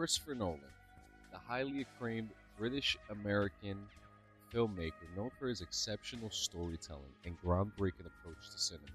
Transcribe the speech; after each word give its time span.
Christopher 0.00 0.34
Nolan, 0.34 0.60
the 1.30 1.36
highly 1.36 1.82
acclaimed 1.82 2.30
British 2.56 2.96
American 3.10 3.76
filmmaker 4.50 5.14
known 5.14 5.30
for 5.38 5.46
his 5.46 5.60
exceptional 5.60 6.30
storytelling 6.30 7.12
and 7.26 7.36
groundbreaking 7.42 8.06
approach 8.06 8.50
to 8.50 8.58
cinema. 8.58 8.86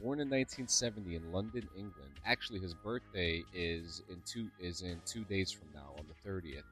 Born 0.00 0.18
in 0.18 0.28
1970 0.28 1.14
in 1.14 1.30
London, 1.30 1.68
England. 1.76 2.10
Actually, 2.26 2.58
his 2.58 2.74
birthday 2.74 3.44
is 3.54 4.02
in 4.10 4.20
two 4.26 4.50
is 4.58 4.82
in 4.82 5.00
two 5.06 5.22
days 5.22 5.52
from 5.52 5.68
now, 5.72 5.94
on 5.96 6.04
the 6.08 6.28
30th. 6.28 6.64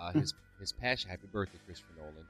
Uh, 0.00 0.12
his 0.12 0.32
his 0.58 0.72
passion. 0.72 1.10
Happy 1.10 1.28
birthday, 1.30 1.58
Christopher 1.66 1.92
Nolan. 1.98 2.26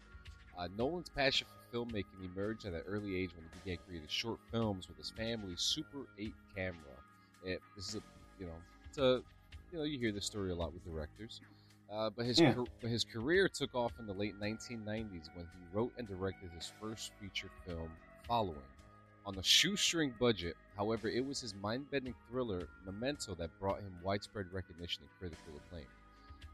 Uh, 0.59 0.67
Nolan's 0.77 1.11
passion 1.11 1.47
for 1.47 1.79
filmmaking 1.79 2.35
emerged 2.35 2.67
at 2.67 2.73
an 2.73 2.83
early 2.89 3.15
age 3.15 3.31
when 3.37 3.45
he 3.45 3.61
began 3.61 3.79
creating 3.87 4.09
short 4.09 4.41
films 4.51 4.89
with 4.89 4.99
his 4.99 5.11
family's 5.11 5.61
Super 5.61 6.01
8 6.19 6.35
camera. 6.57 6.97
It, 7.45 7.63
this 7.77 7.91
is 7.91 7.95
a, 7.95 8.01
you 8.41 8.47
know, 8.47 8.57
a, 8.99 9.23
you 9.75 9.81
know, 9.81 9.85
you 9.85 9.99
hear 9.99 10.13
this 10.13 10.25
story 10.25 10.53
a 10.53 10.55
lot 10.55 10.73
with 10.73 10.85
directors. 10.85 11.41
Uh, 11.91 12.09
but 12.09 12.25
his 12.25 12.39
Yeah. 12.39 12.55
car- 12.55 12.67
his 12.83 13.03
career 13.05 13.49
took 13.49 13.75
off 13.75 13.99
in 13.99 14.07
the 14.07 14.15
late 14.15 14.37
1990s 14.39 15.29
when 15.35 15.47
he 15.47 15.59
wrote 15.73 15.93
and 15.99 16.07
directed 16.07 16.49
his 16.53 16.69
first 16.81 17.13
feature 17.15 17.51
film, 17.67 17.91
Following. 18.29 18.63
On 19.27 19.37
a 19.37 19.43
shoestring 19.43 20.13
budget, 20.13 20.57
however, 20.77 21.09
it 21.09 21.27
was 21.27 21.41
his 21.41 21.55
mind-bending 21.55 22.15
thriller 22.29 22.69
Memento 22.87 23.35
that 23.35 23.51
brought 23.59 23.81
him 23.81 24.01
widespread 24.03 24.51
recognition 24.53 25.03
and 25.03 25.11
critical 25.19 25.57
acclaim. 25.57 25.89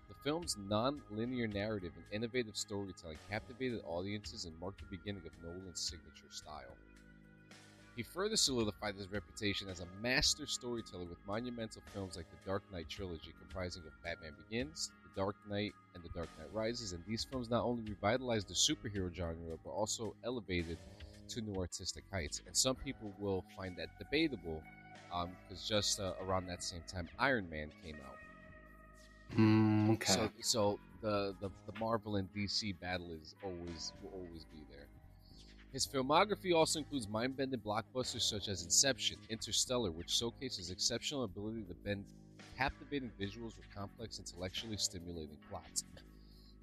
The 0.08 0.14
film's 0.24 0.56
non-linear 0.56 1.46
narrative 1.46 1.92
and 1.94 2.04
innovative 2.10 2.56
storytelling 2.56 3.18
captivated 3.28 3.82
audiences 3.84 4.46
and 4.46 4.58
marked 4.58 4.80
the 4.80 4.96
beginning 4.96 5.24
of 5.26 5.32
Nolan's 5.42 5.80
signature 5.80 6.30
style. 6.30 6.76
He 8.00 8.04
further 8.04 8.38
solidified 8.38 8.96
his 8.96 9.10
reputation 9.12 9.68
as 9.68 9.80
a 9.80 9.86
master 9.86 10.46
storyteller 10.46 11.04
with 11.04 11.18
monumental 11.26 11.82
films 11.92 12.16
like 12.16 12.30
the 12.30 12.38
Dark 12.46 12.64
Knight 12.70 12.88
trilogy, 12.88 13.34
comprising 13.38 13.86
of 13.86 13.92
Batman 14.02 14.34
Begins, 14.36 14.90
The 15.02 15.10
Dark 15.10 15.36
Knight, 15.44 15.76
and 15.94 16.02
The 16.02 16.08
Dark 16.08 16.30
Knight 16.38 16.50
Rises. 16.50 16.94
And 16.94 17.04
these 17.04 17.26
films 17.26 17.50
not 17.50 17.62
only 17.64 17.84
revitalized 17.84 18.48
the 18.48 18.54
superhero 18.54 19.14
genre, 19.14 19.58
but 19.62 19.72
also 19.72 20.16
elevated 20.24 20.80
to 21.28 21.42
new 21.42 21.58
artistic 21.58 22.06
heights. 22.10 22.40
And 22.46 22.56
some 22.56 22.76
people 22.76 23.14
will 23.18 23.44
find 23.54 23.76
that 23.76 23.90
debatable, 23.98 24.66
because 25.10 25.62
just 25.68 26.00
uh, 26.00 26.14
around 26.18 26.46
that 26.46 26.62
same 26.62 26.84
time, 26.84 27.10
Iron 27.18 27.50
Man 27.50 27.70
came 27.82 28.00
out. 28.00 28.20
Mm, 29.36 29.90
okay. 29.94 30.06
So, 30.06 30.32
so 30.40 30.80
the, 31.00 31.36
the 31.40 31.50
the 31.66 31.72
Marvel 31.72 32.16
and 32.16 32.32
DC 32.32 32.72
battle 32.72 33.12
is 33.12 33.34
always 33.42 33.92
will 34.00 34.10
always 34.10 34.44
be 34.46 34.64
there. 34.68 34.89
His 35.72 35.86
filmography 35.86 36.52
also 36.52 36.80
includes 36.80 37.08
mind-bending 37.08 37.60
blockbusters 37.60 38.22
such 38.22 38.48
as 38.48 38.64
Inception, 38.64 39.16
Interstellar, 39.28 39.92
which 39.92 40.10
showcases 40.10 40.70
exceptional 40.70 41.22
ability 41.22 41.62
to 41.68 41.74
bend 41.84 42.04
captivating 42.58 43.12
visuals 43.20 43.56
with 43.56 43.72
complex, 43.72 44.18
intellectually 44.18 44.76
stimulating 44.76 45.38
plots. 45.48 45.84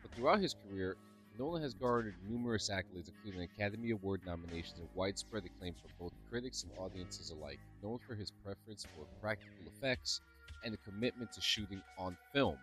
But 0.01 0.11
throughout 0.11 0.41
his 0.41 0.55
career, 0.55 0.97
Nolan 1.39 1.61
has 1.61 1.73
garnered 1.73 2.15
numerous 2.29 2.69
accolades, 2.69 3.07
including 3.07 3.47
Academy 3.55 3.91
Award 3.91 4.21
nominations 4.25 4.79
and 4.79 4.89
widespread 4.93 5.43
acclaim 5.45 5.73
from 5.73 5.91
both 5.99 6.11
critics 6.29 6.63
and 6.63 6.71
audiences 6.77 7.29
alike. 7.29 7.59
Known 7.81 7.99
for 8.05 8.15
his 8.15 8.31
preference 8.43 8.85
for 8.93 9.05
practical 9.21 9.65
effects 9.67 10.19
and 10.65 10.73
a 10.73 10.89
commitment 10.89 11.31
to 11.31 11.41
shooting 11.41 11.81
on 11.97 12.17
film, 12.33 12.57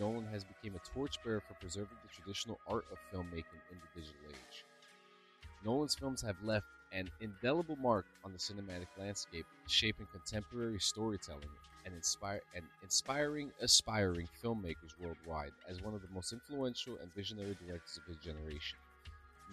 Nolan 0.00 0.26
has 0.32 0.44
become 0.44 0.76
a 0.76 0.94
torchbearer 0.94 1.42
for 1.46 1.54
preserving 1.60 1.98
the 2.02 2.08
traditional 2.08 2.58
art 2.68 2.86
of 2.90 2.98
filmmaking 3.12 3.60
in 3.70 3.76
the 3.76 4.00
digital 4.00 4.30
age. 4.30 4.64
Nolan's 5.64 5.94
films 5.94 6.20
have 6.22 6.42
left 6.42 6.66
an 6.92 7.10
indelible 7.20 7.76
mark 7.76 8.06
on 8.24 8.32
the 8.32 8.38
cinematic 8.38 8.86
landscape, 8.98 9.46
shaping 9.66 10.06
contemporary 10.12 10.78
storytelling 10.78 11.48
and, 11.84 11.94
inspire, 11.94 12.40
and 12.54 12.64
inspiring 12.82 13.50
aspiring 13.60 14.28
filmmakers 14.42 14.98
worldwide 15.00 15.52
as 15.68 15.82
one 15.82 15.94
of 15.94 16.02
the 16.02 16.08
most 16.14 16.32
influential 16.32 16.98
and 17.00 17.14
visionary 17.14 17.56
directors 17.66 17.98
of 17.98 18.06
his 18.06 18.16
generation. 18.18 18.78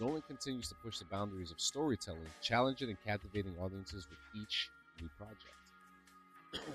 Nolan 0.00 0.22
continues 0.22 0.68
to 0.68 0.74
push 0.76 0.98
the 0.98 1.04
boundaries 1.06 1.50
of 1.50 1.60
storytelling, 1.60 2.28
challenging 2.42 2.88
and 2.88 2.98
captivating 3.04 3.54
audiences 3.58 4.06
with 4.08 4.18
each 4.42 4.70
new 5.00 5.08
project. 5.16 6.72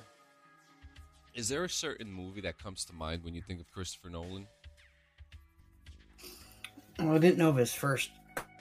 Is 1.33 1.49
there 1.49 1.63
a 1.63 1.69
certain 1.69 2.11
movie 2.11 2.41
that 2.41 2.57
comes 2.57 2.83
to 2.85 2.93
mind 2.93 3.23
when 3.23 3.35
you 3.35 3.41
think 3.47 3.59
of 3.59 3.71
Christopher 3.71 4.09
Nolan? 4.09 4.47
Well, 6.99 7.13
I 7.13 7.17
didn't 7.19 7.37
know 7.37 7.49
of 7.49 7.57
his 7.57 7.73
first 7.73 8.09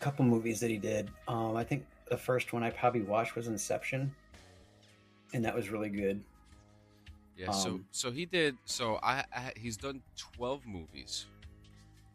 couple 0.00 0.24
movies 0.24 0.60
that 0.60 0.70
he 0.70 0.78
did. 0.78 1.10
Um, 1.28 1.56
I 1.56 1.64
think 1.64 1.84
the 2.08 2.16
first 2.16 2.52
one 2.52 2.62
I 2.62 2.70
probably 2.70 3.02
watched 3.02 3.34
was 3.36 3.46
Inception, 3.46 4.14
and 5.32 5.44
that 5.44 5.54
was 5.54 5.70
really 5.70 5.88
good. 5.90 6.22
Yeah, 7.36 7.50
so 7.50 7.70
Um, 7.70 7.86
so 7.90 8.10
he 8.10 8.24
did. 8.26 8.56
So 8.64 8.98
I, 9.02 9.24
I 9.34 9.52
he's 9.56 9.76
done 9.76 10.02
twelve 10.16 10.66
movies, 10.66 11.26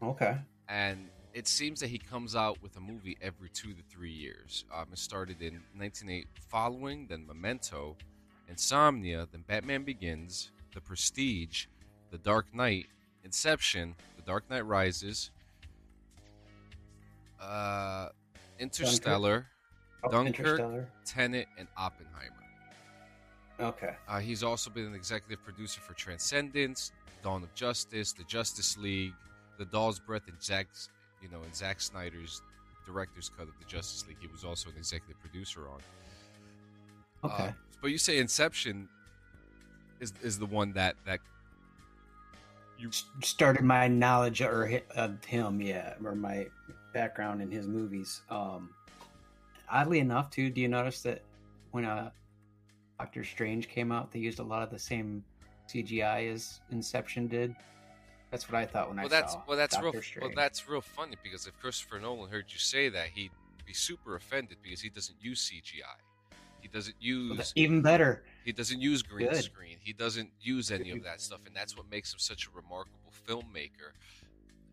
Okay. 0.02 0.38
and 0.68 1.10
it 1.34 1.48
seems 1.48 1.80
that 1.82 1.88
he 1.90 1.98
comes 1.98 2.36
out 2.36 2.62
with 2.62 2.76
a 2.78 2.80
movie 2.80 3.18
every 3.22 3.50
two 3.50 3.74
to 3.74 3.82
three 3.90 4.12
years. 4.12 4.66
Um, 4.74 4.88
it 4.92 4.98
started 5.00 5.42
in 5.42 5.62
1908, 5.78 6.28
following 6.50 7.08
then 7.08 7.26
Memento, 7.26 7.96
Insomnia, 8.50 9.28
then 9.32 9.44
Batman 9.48 9.84
Begins, 9.84 10.52
The 10.74 10.82
Prestige, 10.82 11.68
The 12.10 12.18
Dark 12.18 12.54
Knight, 12.54 12.88
Inception, 13.24 13.96
The 14.18 14.24
Dark 14.24 14.50
Knight 14.50 14.66
Rises, 14.66 15.32
uh, 17.42 18.10
Interstellar, 18.60 19.48
Oh, 20.04 20.10
Dunkirk. 20.10 20.40
Interstellar. 20.40 20.88
Tenet, 21.06 21.48
and 21.58 21.68
Oppenheimer. 21.78 22.36
Okay. 23.60 23.96
Uh, 24.08 24.20
he's 24.20 24.42
also 24.44 24.70
been 24.72 24.86
an 24.86 24.96
executive 24.96 25.44
producer 25.44 25.80
for 25.82 25.94
Transcendence, 25.94 26.92
Dawn 27.22 27.44
of 27.44 27.54
Justice, 27.54 28.12
The 28.12 28.24
Justice 28.24 28.78
League, 28.78 29.14
The 29.60 29.66
Doll's 29.66 30.00
Breath, 30.00 30.28
and 30.28 30.42
Zack's, 30.42 30.90
you 31.22 31.30
know, 31.30 31.44
and 31.44 31.56
Zack 31.56 31.80
Snyder's 31.82 32.42
director's 32.86 33.30
cut 33.30 33.48
of 33.48 33.54
the 33.60 33.66
Justice 33.66 34.08
League. 34.08 34.18
He 34.20 34.28
was 34.28 34.44
also 34.44 34.70
an 34.70 34.76
executive 34.78 35.20
producer 35.20 35.62
on. 35.70 35.80
Okay. 37.32 37.44
Uh, 37.50 37.52
but 37.82 37.92
you 37.92 38.00
say 38.00 38.18
Inception 38.18 38.90
is 40.00 40.14
is 40.24 40.40
the 40.40 40.48
one 40.48 40.74
that 40.74 40.96
that 41.06 41.20
you 42.80 42.90
Started 43.24 43.64
my 43.64 43.88
knowledge 43.88 44.42
or 44.42 44.82
of 44.96 45.24
him, 45.24 45.62
yeah, 45.62 45.94
or 46.04 46.16
my 46.16 46.48
background 46.94 47.42
in 47.42 47.52
his 47.52 47.68
movies. 47.68 48.22
Um, 48.30 48.70
oddly 49.70 50.00
enough, 50.00 50.30
too, 50.30 50.50
do 50.50 50.62
you 50.62 50.68
notice 50.68 51.02
that 51.04 51.22
when 51.72 51.86
uh, 51.86 52.12
Doctor 53.00 53.24
Strange 53.24 53.68
came 53.68 53.92
out, 53.92 54.12
they 54.12 54.20
used 54.20 54.40
a 54.40 54.44
lot 54.44 54.64
of 54.64 54.70
the 54.70 54.80
same 54.80 55.24
CGI 55.68 56.32
as 56.34 56.60
Inception 56.72 57.28
did? 57.28 57.56
That's 58.30 58.50
what 58.50 58.58
I 58.58 58.66
thought 58.66 58.88
when 58.88 58.98
well 58.98 59.08
I 59.08 59.10
that's 59.10 59.34
saw 59.34 59.42
well 59.46 59.58
that's 59.58 59.76
Doctor 59.76 59.92
real 59.92 60.22
well 60.22 60.32
that's 60.34 60.70
real 60.70 60.80
funny 60.80 61.18
because 61.22 61.48
if 61.48 61.60
Christopher 61.60 62.00
Nolan 62.00 62.30
heard 62.32 62.46
you 62.48 62.60
say 62.60 62.88
that 62.88 63.08
he'd 63.14 63.32
be 63.66 63.74
super 63.74 64.16
offended 64.16 64.58
because 64.64 64.80
he 64.80 64.90
doesn't 64.90 65.18
use 65.22 65.52
CGI. 65.52 65.84
He 66.62 66.68
doesn't 66.68 66.96
use 67.00 67.38
that's 67.38 67.54
even 67.56 67.82
better. 67.82 68.24
He 68.46 68.52
doesn't 68.52 68.80
use 68.80 69.02
green 69.02 69.30
Good. 69.30 69.44
screen. 69.44 69.78
He 69.82 69.94
doesn't 69.94 70.30
use 70.40 70.72
any 70.72 70.92
of 70.92 71.04
that 71.04 71.20
stuff, 71.20 71.40
and 71.46 71.56
that's 71.56 71.76
what 71.76 71.90
makes 71.90 72.14
him 72.14 72.20
such 72.20 72.48
a 72.48 72.50
remarkable 72.56 73.12
filmmaker. 73.28 73.94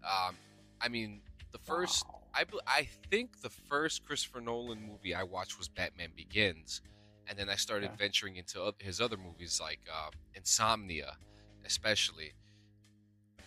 Um, 0.04 0.36
I 0.80 0.88
mean, 0.88 1.20
the 1.52 1.58
first, 1.58 2.04
Wow. 2.06 2.22
I 2.34 2.44
I 2.66 2.88
think 3.10 3.40
the 3.42 3.50
first 3.50 4.04
Christopher 4.04 4.40
Nolan 4.40 4.80
movie 4.82 5.14
I 5.14 5.22
watched 5.22 5.58
was 5.58 5.68
Batman 5.68 6.10
Begins, 6.14 6.82
and 7.26 7.38
then 7.38 7.48
I 7.48 7.56
started 7.56 7.86
Okay. 7.90 7.96
venturing 7.96 8.36
into 8.36 8.72
his 8.78 9.00
other 9.00 9.16
movies 9.16 9.60
like 9.60 9.80
um, 9.92 10.12
Insomnia, 10.34 11.16
especially. 11.64 12.32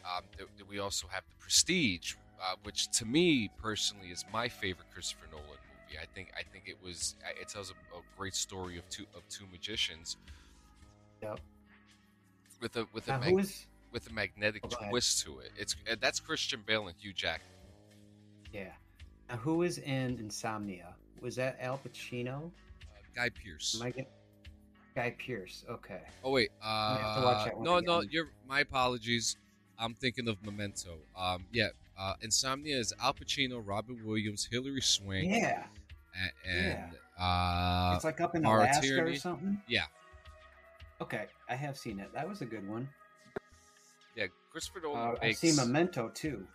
Um, 0.03 0.24
th- 0.36 0.50
th- 0.57 0.68
we 0.68 0.80
also 0.80 1.07
have 1.07 1.24
The 1.30 1.36
Prestige, 1.36 2.15
uh, 2.42 2.56
which 2.63 2.89
to 2.98 3.06
me 3.06 3.50
personally 3.57 4.09
is 4.09 4.25
my 4.33 4.50
favorite 4.50 4.89
Christopher 4.92 5.27
Nolan 5.31 5.45
movie. 5.45 6.00
I 6.01 6.06
think 6.15 6.31
I 6.38 6.42
think 6.44 6.68
it 6.68 6.77
was 6.81 7.15
it 7.39 7.50
tells 7.50 7.69
a, 7.69 7.74
a 7.95 8.01
great 8.18 8.33
story 8.36 8.77
of 8.80 8.89
two 8.89 9.06
of 9.15 9.27
two 9.30 9.45
magicians 9.51 10.18
Yep. 11.21 11.39
with 12.59 12.75
a 12.77 12.88
with 12.94 13.07
a 13.09 13.19
mag- 13.19 13.47
with 13.92 14.09
a 14.09 14.13
magnetic 14.13 14.63
Oh, 14.65 14.89
twist 14.89 15.24
to 15.25 15.39
it. 15.39 15.51
It's 15.56 15.75
uh, 15.89 15.95
that's 16.01 16.19
Christian 16.19 16.63
Bale 16.65 16.88
and 16.88 16.95
Hugh 16.97 17.13
Jackman. 17.13 17.47
Yeah. 18.53 18.71
Now, 19.30 19.38
who 19.38 19.63
is 19.63 19.77
in 19.80 20.18
Insomnia? 20.19 20.95
Was 21.21 21.36
that 21.38 21.57
Al 21.62 21.77
Pacino? 21.80 22.45
Uh, 22.48 22.98
Guy 23.15 23.30
Pearce. 23.30 23.80
Am 23.81 23.88
I. 23.88 24.06
Guy 24.95 25.15
Pearce. 25.18 25.63
Okay. 25.69 26.01
oh 26.24 26.31
wait, 26.31 26.50
uh, 26.62 26.98
have 26.98 27.15
to 27.19 27.24
watch 27.24 27.45
that 27.45 27.56
one 27.56 27.63
no, 27.65 27.80
no, 27.80 28.01
you're 28.01 28.27
my 28.48 28.59
apologies. 28.59 29.38
I'm 29.80 29.94
thinking 29.95 30.27
of 30.27 30.44
Memento. 30.44 30.98
Um, 31.18 31.45
yeah, 31.53 31.69
uh, 31.98 32.15
Insomnia 32.21 32.77
is 32.77 32.94
Al 33.01 33.13
Pacino, 33.13 33.62
Robin 33.65 34.00
Williams, 34.06 34.48
Hilary 34.51 34.81
Swank, 34.81 35.27
Yeah. 35.30 35.63
a- 36.45 36.50
and 36.50 36.94
uh, 37.18 37.94
it's 37.95 38.04
like 38.04 38.19
up 38.19 38.36
in 38.36 38.42
Mara 38.42 38.63
Alaska 38.65 38.81
Tierney. 38.86 39.12
or 39.12 39.15
something. 39.15 39.62
yeah, 39.68 39.86
Okay, 41.00 41.25
I 41.50 41.56
have 41.56 41.77
seen 41.77 42.00
it. 42.00 42.12
That 42.13 42.27
was 42.27 42.42
a 42.42 42.45
good 42.45 42.68
one. 42.68 42.88
yeah. 44.15 44.25
Christopher 44.51 44.81
Nolan 44.83 45.00
Uh, 45.00 45.12
I've 45.13 45.21
makes 45.21 45.39
seen 45.39 45.56
Memento 45.56 46.09
too. 46.09 46.45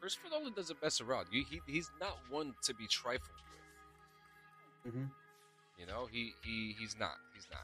Christopher 0.00 0.28
Nolan 0.30 0.52
doesn't 0.54 0.80
mess 0.82 1.00
around. 1.00 1.26
You, 1.30 1.44
he, 1.48 1.60
he's 1.66 1.90
not 2.00 2.18
one 2.28 2.54
to 2.62 2.74
be 2.74 2.86
trifled 2.86 3.30
with. 4.84 4.92
hmm 4.92 5.04
You 5.78 5.86
know, 5.86 6.06
he, 6.10 6.34
he 6.42 6.74
he's 6.78 6.96
not. 6.98 7.16
He's 7.34 7.46
not. 7.50 7.62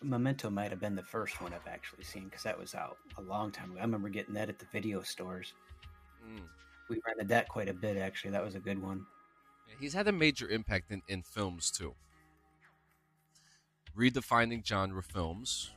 Memento 0.00 0.48
might 0.48 0.70
have 0.70 0.80
been 0.80 0.94
the 0.94 1.02
first 1.02 1.40
one 1.42 1.52
I've 1.52 1.66
actually 1.66 2.04
seen 2.04 2.24
because 2.24 2.44
that 2.44 2.58
was 2.58 2.74
out 2.74 2.98
a 3.16 3.22
long 3.22 3.50
time 3.50 3.72
ago. 3.72 3.80
I 3.80 3.82
remember 3.82 4.08
getting 4.08 4.34
that 4.34 4.48
at 4.48 4.58
the 4.58 4.66
video 4.72 5.02
stores. 5.02 5.54
Mm. 6.24 6.44
We 6.88 7.00
rented 7.06 7.28
that 7.28 7.48
quite 7.48 7.68
a 7.68 7.74
bit, 7.74 7.96
actually. 7.96 8.30
That 8.30 8.44
was 8.44 8.54
a 8.54 8.60
good 8.60 8.80
one. 8.80 9.04
He's 9.80 9.92
had 9.92 10.08
a 10.08 10.12
major 10.12 10.48
impact 10.48 10.90
in, 10.90 11.02
in 11.08 11.22
films 11.22 11.70
too. 11.70 11.94
Redefining 13.96 14.64
genre 14.64 15.02
films, 15.02 15.70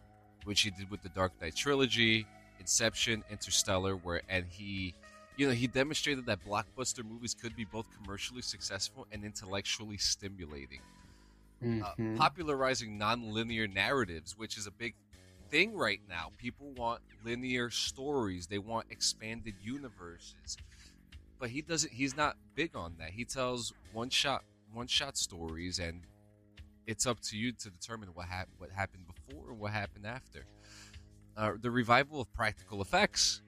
which 0.43 0.61
he 0.61 0.69
did 0.69 0.89
with 0.89 1.01
the 1.01 1.09
Dark 1.09 1.33
Knight 1.41 1.55
trilogy, 1.55 2.25
Inception, 2.59 3.23
Interstellar, 3.31 3.95
where 3.95 4.21
and 4.29 4.45
he 4.47 4.93
you 5.37 5.47
know, 5.47 5.53
he 5.53 5.67
demonstrated 5.67 6.25
that 6.25 6.43
blockbuster 6.45 7.03
movies 7.03 7.33
could 7.33 7.55
be 7.55 7.65
both 7.65 7.87
commercially 7.91 8.41
successful 8.41 9.07
and 9.11 9.23
intellectually 9.23 9.97
stimulating. 9.97 10.81
Mhm. 11.63 11.83
Uh, 11.83 12.17
popularizing 12.17 12.97
non-linear 12.97 13.67
narratives, 13.67 14.37
which 14.37 14.57
is 14.57 14.67
a 14.67 14.71
big 14.71 14.95
thing 15.49 15.75
right 15.75 16.01
now. 16.07 16.31
People 16.37 16.71
want 16.71 17.01
linear 17.23 17.69
stories. 17.69 18.47
They 18.47 18.57
want 18.57 18.87
expanded 18.89 19.55
universes. 19.61 20.57
But 21.39 21.49
he 21.49 21.61
doesn't 21.61 21.91
he's 21.91 22.15
not 22.15 22.37
big 22.55 22.75
on 22.75 22.97
that. 22.97 23.11
He 23.11 23.25
tells 23.25 23.73
one 23.91 24.09
shot 24.09 24.43
one 24.71 24.87
shot 24.87 25.17
stories 25.17 25.79
and 25.79 26.05
it's 26.87 27.05
up 27.05 27.19
to 27.21 27.37
you 27.37 27.51
to 27.51 27.69
determine 27.69 28.09
what 28.13 28.27
hap- 28.27 28.49
what 28.57 28.71
happened 28.71 29.05
before 29.05 29.51
and 29.51 29.59
what 29.59 29.71
happened 29.71 30.05
after. 30.05 30.45
Uh, 31.37 31.53
the 31.59 31.71
revival 31.71 32.21
of 32.21 32.31
practical 32.33 32.81
effects. 32.81 33.41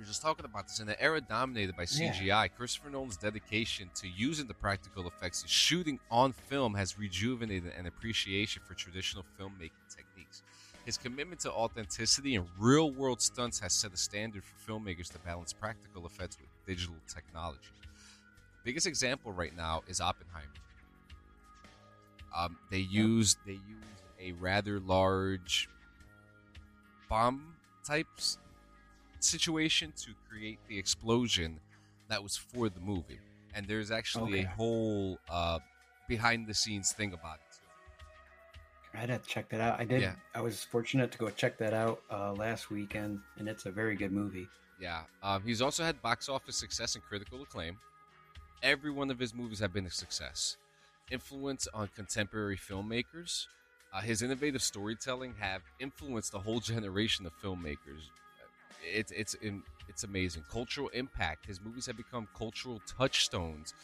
We 0.00 0.04
were 0.04 0.08
just 0.08 0.22
talking 0.22 0.46
about 0.46 0.66
this 0.66 0.80
in 0.80 0.88
an 0.88 0.96
era 0.98 1.20
dominated 1.20 1.76
by 1.76 1.82
Yeah. 1.82 2.10
CGI. 2.10 2.48
Christopher 2.48 2.88
Nolan's 2.88 3.18
dedication 3.18 3.90
to 3.96 4.08
using 4.08 4.46
the 4.46 4.54
practical 4.54 5.06
effects 5.06 5.42
and 5.42 5.50
shooting 5.50 6.00
on 6.10 6.32
film 6.32 6.72
has 6.72 6.98
rejuvenated 6.98 7.74
an 7.74 7.84
appreciation 7.84 8.62
for 8.66 8.72
traditional 8.72 9.26
filmmaking 9.38 9.94
techniques. 9.94 10.42
His 10.86 10.96
commitment 10.96 11.42
to 11.42 11.52
authenticity 11.52 12.34
and 12.34 12.48
real 12.56 12.90
world 12.90 13.20
stunts 13.20 13.60
has 13.60 13.74
set 13.74 13.92
a 13.92 13.96
standard 13.98 14.42
for 14.42 14.72
filmmakers 14.72 15.12
to 15.12 15.18
balance 15.18 15.52
practical 15.52 16.06
effects 16.06 16.38
with 16.40 16.48
digital 16.64 16.96
technology. 17.06 17.68
Biggest 18.64 18.86
example 18.86 19.32
right 19.32 19.54
now 19.54 19.82
is 19.86 20.00
Oppenheimer. 20.00 20.48
Um, 22.34 22.56
they 22.70 22.78
used 22.78 23.36
they 23.44 23.52
used 23.68 24.02
a 24.18 24.32
rather 24.32 24.80
large 24.80 25.68
bomb 27.10 27.54
types 27.84 28.38
situation 29.24 29.92
to 29.98 30.10
create 30.28 30.58
the 30.68 30.78
explosion 30.78 31.60
that 32.08 32.22
was 32.22 32.36
for 32.36 32.68
the 32.68 32.80
movie, 32.80 33.20
and 33.54 33.66
there's 33.66 33.90
actually 33.90 34.40
Okay. 34.40 34.44
a 34.44 34.48
whole 34.48 35.18
uh, 35.28 35.58
behind 36.08 36.46
the 36.46 36.54
scenes 36.54 36.92
thing 36.92 37.12
about 37.12 37.36
it 37.36 37.56
too. 37.56 38.98
I'd 38.98 39.10
have 39.10 39.22
to 39.22 39.28
check 39.28 39.48
that 39.50 39.60
out. 39.60 39.78
I 39.78 39.84
did. 39.84 40.02
Yeah. 40.02 40.14
I 40.34 40.40
was 40.40 40.64
fortunate 40.64 41.12
to 41.12 41.18
go 41.18 41.30
check 41.30 41.56
that 41.58 41.72
out 41.72 42.02
uh, 42.10 42.32
last 42.32 42.70
weekend, 42.70 43.20
and 43.38 43.48
it's 43.48 43.66
a 43.66 43.70
very 43.70 43.94
good 43.94 44.10
movie. 44.12 44.48
Yeah, 44.80 45.02
um, 45.22 45.42
he's 45.44 45.60
also 45.62 45.84
had 45.84 46.00
box 46.02 46.28
office 46.28 46.56
success 46.56 46.94
and 46.94 47.04
critical 47.04 47.42
acclaim. 47.42 47.78
Every 48.62 48.90
one 48.90 49.10
of 49.10 49.18
his 49.18 49.34
movies 49.34 49.60
have 49.60 49.72
been 49.72 49.86
a 49.86 49.90
success. 49.90 50.56
Influence 51.10 51.68
on 51.72 51.88
contemporary 51.94 52.56
filmmakers. 52.56 53.46
Uh, 53.92 54.00
his 54.00 54.22
innovative 54.22 54.62
storytelling 54.62 55.34
have 55.38 55.62
influenced 55.80 56.34
a 56.34 56.38
whole 56.38 56.60
generation 56.60 57.26
of 57.26 57.32
filmmakers. 57.42 58.08
It's 58.82 59.12
it's 59.12 59.36
it's 59.88 60.04
amazing. 60.04 60.44
Cultural 60.50 60.88
impact. 60.88 61.46
His 61.46 61.60
movies 61.60 61.86
have 61.86 61.96
become 61.96 62.28
cultural 62.36 62.80
touchstones. 62.86 63.74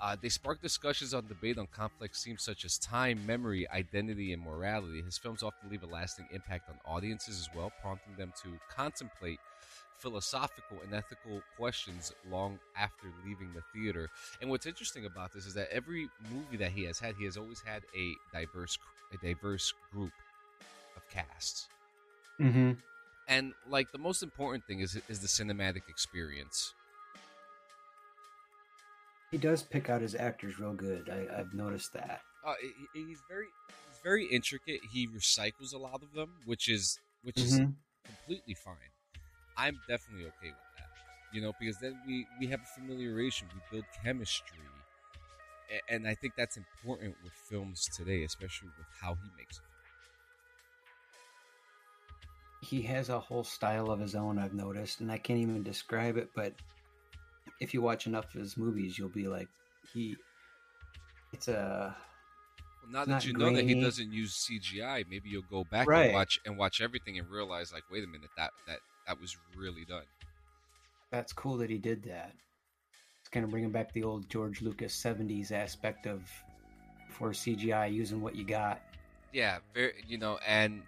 Uh, 0.00 0.16
they 0.20 0.28
spark 0.28 0.60
discussions 0.60 1.14
on 1.14 1.26
debate 1.28 1.56
on 1.56 1.66
complex 1.68 2.22
themes 2.24 2.42
such 2.42 2.64
as 2.64 2.78
time, 2.78 3.24
memory, 3.24 3.68
identity, 3.70 4.32
and 4.32 4.42
morality. 4.42 5.00
His 5.02 5.16
films 5.16 5.42
often 5.42 5.70
leave 5.70 5.82
a 5.82 5.86
lasting 5.86 6.26
impact 6.32 6.68
on 6.68 6.76
audiences 6.84 7.38
as 7.38 7.48
well, 7.54 7.72
prompting 7.80 8.16
them 8.16 8.32
to 8.42 8.58
contemplate 8.68 9.38
philosophical 9.98 10.78
and 10.82 10.92
ethical 10.92 11.40
questions 11.56 12.12
long 12.28 12.58
after 12.76 13.06
leaving 13.24 13.52
the 13.54 13.62
theater. 13.72 14.10
And 14.40 14.50
what's 14.50 14.66
interesting 14.66 15.06
about 15.06 15.32
this 15.32 15.46
is 15.46 15.54
that 15.54 15.70
every 15.72 16.08
movie 16.32 16.56
that 16.58 16.72
he 16.72 16.84
has 16.84 16.98
had, 16.98 17.14
he 17.16 17.24
has 17.24 17.36
always 17.36 17.60
had 17.60 17.82
a 17.96 18.14
diverse 18.32 18.78
a 19.12 19.16
diverse 19.24 19.72
group 19.92 20.12
of 20.96 21.08
casts. 21.08 21.68
Mm-hmm. 22.40 22.72
And 23.26 23.54
like 23.66 23.92
the 23.92 23.98
most 23.98 24.22
important 24.22 24.66
thing 24.66 24.80
is 24.80 24.96
is 25.08 25.20
the 25.20 25.28
cinematic 25.28 25.88
experience. 25.88 26.74
He 29.30 29.36
does 29.36 29.62
pick 29.62 29.90
out 29.90 30.00
his 30.00 30.14
actors 30.14 30.58
real 30.58 30.72
good. 30.72 31.10
I, 31.10 31.28
I've 31.30 31.52
noticed 31.52 31.92
that. 31.92 32.24
Uh, 32.42 32.54
he- 32.60 32.88
he's 32.92 33.22
very 33.22 33.48
he's 33.86 33.98
very 33.98 34.26
intricate. 34.26 34.84
He 34.84 35.08
recycles 35.08 35.72
a 35.72 35.78
lot 35.78 36.02
of 36.02 36.12
them, 36.12 36.40
which 36.44 36.68
is 36.68 37.00
which 37.22 37.42
is 37.42 37.60
Mhm. 37.60 37.76
completely 38.04 38.54
fine. 38.54 38.92
I'm 39.56 39.82
definitely 39.88 40.26
okay 40.26 40.52
with 40.52 40.68
that. 40.78 40.90
You 41.30 41.42
know, 41.42 41.54
because 41.58 41.78
then 41.80 42.02
we 42.06 42.28
we 42.38 42.48
have 42.48 42.62
a 42.62 42.80
familiarization, 42.80 43.52
we 43.54 43.62
build 43.70 43.86
chemistry, 43.92 44.86
and 45.88 46.06
I 46.06 46.14
think 46.14 46.34
that's 46.36 46.56
important 46.56 47.20
with 47.22 47.32
films 47.34 47.88
today, 47.88 48.22
especially 48.24 48.70
with 48.76 48.86
how 49.00 49.14
he 49.14 49.30
makes. 49.36 49.60
He 52.64 52.82
has 52.82 53.10
a 53.10 53.20
whole 53.20 53.44
style 53.44 53.90
of 53.90 54.00
his 54.00 54.14
own. 54.14 54.38
I've 54.38 54.54
noticed, 54.54 55.00
and 55.00 55.12
I 55.12 55.18
can't 55.18 55.38
even 55.38 55.62
describe 55.62 56.16
it. 56.16 56.30
But 56.34 56.54
if 57.60 57.74
you 57.74 57.82
watch 57.82 58.06
enough 58.06 58.34
of 58.34 58.40
his 58.40 58.56
movies, 58.56 58.98
you'll 58.98 59.08
be 59.10 59.28
like, 59.28 59.48
he. 59.92 60.16
It's 61.32 61.48
a 61.48 61.94
Well, 62.82 62.90
now 62.90 63.04
that 63.04 63.24
you 63.26 63.32
know 63.32 63.50
that 63.50 63.64
he 63.64 63.74
doesn't 63.74 64.12
use 64.12 64.34
CGI, 64.36 65.04
maybe 65.08 65.28
you'll 65.30 65.42
go 65.42 65.64
back 65.64 65.86
Right. 65.88 66.06
and 66.06 66.14
watch 66.14 66.38
and 66.44 66.56
watch 66.56 66.80
everything 66.80 67.18
and 67.18 67.28
realize, 67.30 67.72
like, 67.72 67.84
wait 67.90 68.04
a 68.04 68.06
minute, 68.06 68.30
that 68.36 68.52
that 68.66 68.80
that 69.06 69.20
was 69.20 69.36
really 69.56 69.84
done. 69.84 70.04
that's 71.10 71.32
cool 71.32 71.56
that 71.58 71.70
he 71.70 71.78
did 71.78 72.02
that. 72.04 72.32
It's 73.20 73.28
kind 73.28 73.44
of 73.44 73.50
bringing 73.50 73.70
back 73.70 73.92
the 73.92 74.02
old 74.02 74.28
George 74.28 74.62
Lucas 74.62 74.94
'70s 74.94 75.52
aspect 75.52 76.06
of 76.06 76.28
for 77.10 77.32
CGI 77.32 77.86
using 77.86 78.20
what 78.20 78.34
you 78.36 78.44
got. 78.44 78.80
Yeah, 79.32 79.58
very, 79.74 79.94
you 80.06 80.18
know, 80.18 80.38
and 80.46 80.82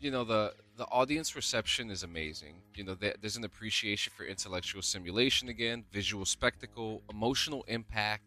you 0.00 0.10
know 0.10 0.24
the 0.24 0.54
the 0.80 0.86
audience 0.86 1.36
reception 1.36 1.90
is 1.90 2.04
amazing. 2.04 2.54
You 2.74 2.84
know, 2.84 2.94
there's 2.94 3.36
an 3.36 3.44
appreciation 3.44 4.14
for 4.16 4.24
intellectual 4.24 4.80
simulation 4.80 5.50
again, 5.50 5.84
visual 5.92 6.24
spectacle, 6.24 7.02
emotional 7.10 7.66
impact, 7.68 8.22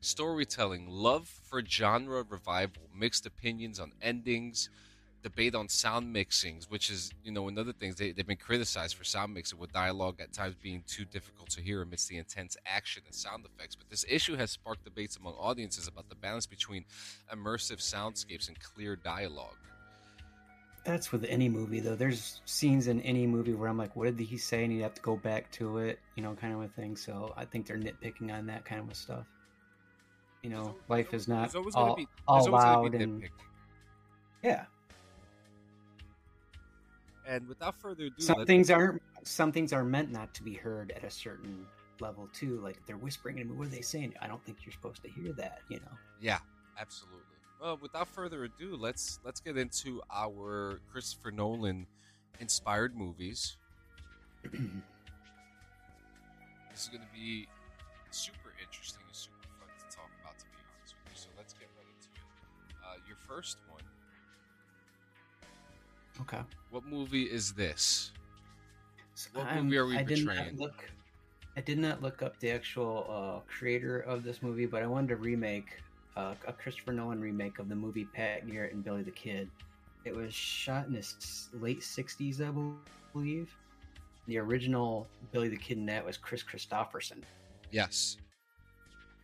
storytelling, 0.00 0.86
love 0.88 1.28
for 1.28 1.62
genre 1.62 2.24
revival, 2.26 2.84
mixed 2.98 3.26
opinions 3.26 3.78
on 3.78 3.92
endings, 4.00 4.70
debate 5.22 5.54
on 5.54 5.68
sound 5.68 6.16
mixings, 6.16 6.64
which 6.70 6.88
is 6.88 7.10
you 7.22 7.30
know 7.30 7.46
another 7.46 7.74
thing 7.74 7.92
they 7.98 8.12
they've 8.12 8.26
been 8.26 8.38
criticized 8.38 8.96
for 8.96 9.04
sound 9.04 9.34
mixing 9.34 9.58
with 9.58 9.70
dialogue 9.70 10.18
at 10.18 10.32
times 10.32 10.54
being 10.62 10.82
too 10.86 11.04
difficult 11.04 11.50
to 11.50 11.60
hear 11.60 11.82
amidst 11.82 12.08
the 12.08 12.16
intense 12.16 12.56
action 12.64 13.02
and 13.04 13.14
sound 13.14 13.44
effects. 13.44 13.74
But 13.74 13.90
this 13.90 14.06
issue 14.08 14.36
has 14.36 14.50
sparked 14.50 14.82
debates 14.82 15.18
among 15.18 15.34
audiences 15.34 15.86
about 15.86 16.08
the 16.08 16.14
balance 16.14 16.46
between 16.46 16.86
immersive 17.30 17.80
soundscapes 17.80 18.48
and 18.48 18.58
clear 18.58 18.96
dialogue. 18.96 19.58
That's 20.88 21.12
with 21.12 21.26
any 21.28 21.50
movie 21.50 21.80
though. 21.80 21.94
There's 21.94 22.40
scenes 22.46 22.88
in 22.88 23.02
any 23.02 23.26
movie 23.26 23.52
where 23.52 23.68
I'm 23.68 23.76
like, 23.76 23.94
what 23.94 24.16
did 24.16 24.24
he 24.24 24.38
say? 24.38 24.64
And 24.64 24.72
you 24.72 24.82
have 24.84 24.94
to 24.94 25.02
go 25.02 25.16
back 25.16 25.50
to 25.52 25.76
it, 25.78 25.98
you 26.16 26.22
know, 26.22 26.32
kind 26.34 26.54
of 26.54 26.62
a 26.62 26.68
thing. 26.68 26.96
So 26.96 27.34
I 27.36 27.44
think 27.44 27.66
they're 27.66 27.76
nitpicking 27.76 28.32
on 28.32 28.46
that 28.46 28.64
kind 28.64 28.90
of 28.90 28.96
stuff. 28.96 29.26
You 30.42 30.48
know, 30.48 30.76
life 30.88 31.12
is 31.12 31.28
not 31.28 31.54
always 31.54 31.74
all, 31.74 31.94
be, 31.94 32.08
all 32.26 32.50
loud 32.50 32.92
be 32.92 33.02
and 33.02 33.28
yeah. 34.42 34.64
And 37.26 37.46
without 37.46 37.78
further 37.78 38.04
ado, 38.04 38.14
Some 38.18 38.46
things 38.46 38.70
aren't. 38.70 39.02
Some 39.24 39.52
things 39.52 39.74
are 39.74 39.84
meant 39.84 40.10
not 40.10 40.32
to 40.34 40.42
be 40.42 40.54
heard 40.54 40.90
at 40.96 41.04
a 41.04 41.10
certain 41.10 41.66
level 42.00 42.30
too. 42.32 42.60
Like 42.62 42.78
they're 42.86 42.96
whispering 42.96 43.40
and 43.40 43.58
what 43.58 43.66
are 43.66 43.70
they 43.70 43.82
saying? 43.82 44.14
I 44.22 44.26
don't 44.26 44.42
think 44.42 44.58
you're 44.64 44.72
supposed 44.72 45.02
to 45.02 45.10
hear 45.10 45.34
that. 45.34 45.58
You 45.68 45.80
know. 45.80 45.92
Yeah, 46.18 46.38
absolutely. 46.80 47.27
Well, 47.60 47.78
without 47.82 48.08
further 48.08 48.44
ado, 48.44 48.76
let's 48.78 49.18
let's 49.24 49.40
get 49.40 49.56
into 49.56 50.00
our 50.14 50.78
Christopher 50.92 51.30
Nolan 51.30 51.86
inspired 52.40 52.96
movies. 52.96 53.56
This 56.70 56.84
is 56.86 56.90
going 56.90 57.02
to 57.02 57.12
be 57.12 57.48
super 58.12 58.52
interesting 58.64 59.02
and 59.04 59.16
super 59.16 59.34
fun 59.58 59.66
to 59.80 59.96
talk 59.96 60.08
about, 60.22 60.38
to 60.38 60.44
be 60.44 60.52
honest 60.78 60.94
with 61.02 61.12
you. 61.12 61.18
So 61.20 61.28
let's 61.36 61.52
get 61.54 61.66
right 61.76 61.86
into 61.90 62.08
it. 62.14 62.76
Uh, 62.86 62.94
your 63.08 63.16
first 63.26 63.56
one. 63.68 63.82
okay. 66.20 66.40
What 66.70 66.84
movie 66.86 67.24
is 67.24 67.50
this? 67.54 68.12
So 69.16 69.30
What 69.32 69.46
I'm- 69.48 69.64
movie 69.64 69.76
are 69.78 69.86
we 69.86 69.96
I 69.98 70.04
did 70.04 70.24
look. 70.56 70.88
I 71.56 71.62
did 71.62 71.78
not 71.80 72.00
look 72.00 72.22
up 72.22 72.38
the 72.38 72.52
actual 72.52 73.06
uh, 73.10 73.40
creator 73.50 73.98
of 73.98 74.22
this 74.22 74.40
movie, 74.40 74.66
but 74.66 74.80
I 74.80 74.86
wanted 74.86 75.08
to 75.08 75.16
remake 75.16 75.80
uh, 76.18 76.34
a 76.46 76.52
Christopher 76.52 76.92
Nolan 76.92 77.20
remake 77.20 77.60
of 77.60 77.68
the 77.68 77.76
movie 77.76 78.04
Pat 78.04 78.50
Garrett 78.50 78.74
and 78.74 78.84
Billy 78.84 79.02
the 79.02 79.10
Kid. 79.12 79.48
It 80.04 80.14
was 80.14 80.34
shot 80.34 80.86
in 80.86 80.92
the 80.92 81.06
late 81.60 81.80
'60s, 81.80 82.40
I 82.40 82.52
believe. 83.12 83.54
The 84.26 84.38
original 84.38 85.06
Billy 85.32 85.48
the 85.48 85.56
Kid 85.56 85.78
in 85.78 85.86
that 85.86 86.04
was 86.04 86.16
Kris 86.16 86.42
Kristofferson. 86.42 87.22
Yes. 87.70 88.16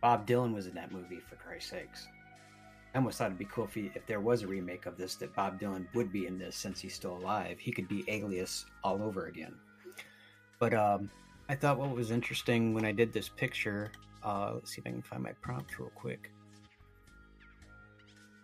Bob 0.01 0.25
Dylan 0.25 0.53
was 0.53 0.67
in 0.67 0.75
that 0.75 0.91
movie, 0.91 1.19
for 1.19 1.35
Christ's 1.35 1.71
sakes. 1.71 2.07
I 2.93 2.97
almost 2.97 3.17
thought 3.17 3.25
it'd 3.25 3.37
be 3.37 3.45
cool 3.45 3.65
if 3.65 3.73
he, 3.73 3.91
if 3.93 4.05
there 4.05 4.21
was 4.21 4.43
a 4.43 4.47
remake 4.47 4.85
of 4.85 4.97
this 4.97 5.15
that 5.15 5.35
Bob 5.35 5.59
Dylan 5.59 5.85
would 5.93 6.13
be 6.13 6.27
in 6.27 6.39
this 6.39 6.55
since 6.55 6.79
he's 6.79 6.93
still 6.93 7.17
alive. 7.17 7.59
He 7.59 7.71
could 7.71 7.89
be 7.89 8.05
Alias 8.07 8.65
all 8.83 9.03
over 9.03 9.25
again. 9.25 9.53
But 10.59 10.73
um, 10.73 11.09
I 11.49 11.55
thought 11.55 11.77
what 11.77 11.93
was 11.93 12.11
interesting 12.11 12.73
when 12.73 12.85
I 12.85 12.93
did 12.93 13.11
this 13.11 13.27
picture. 13.27 13.91
Uh, 14.23 14.51
let's 14.53 14.73
see 14.73 14.79
if 14.79 14.87
I 14.87 14.91
can 14.91 15.01
find 15.01 15.23
my 15.23 15.33
prompt 15.41 15.77
real 15.77 15.91
quick. 15.93 16.31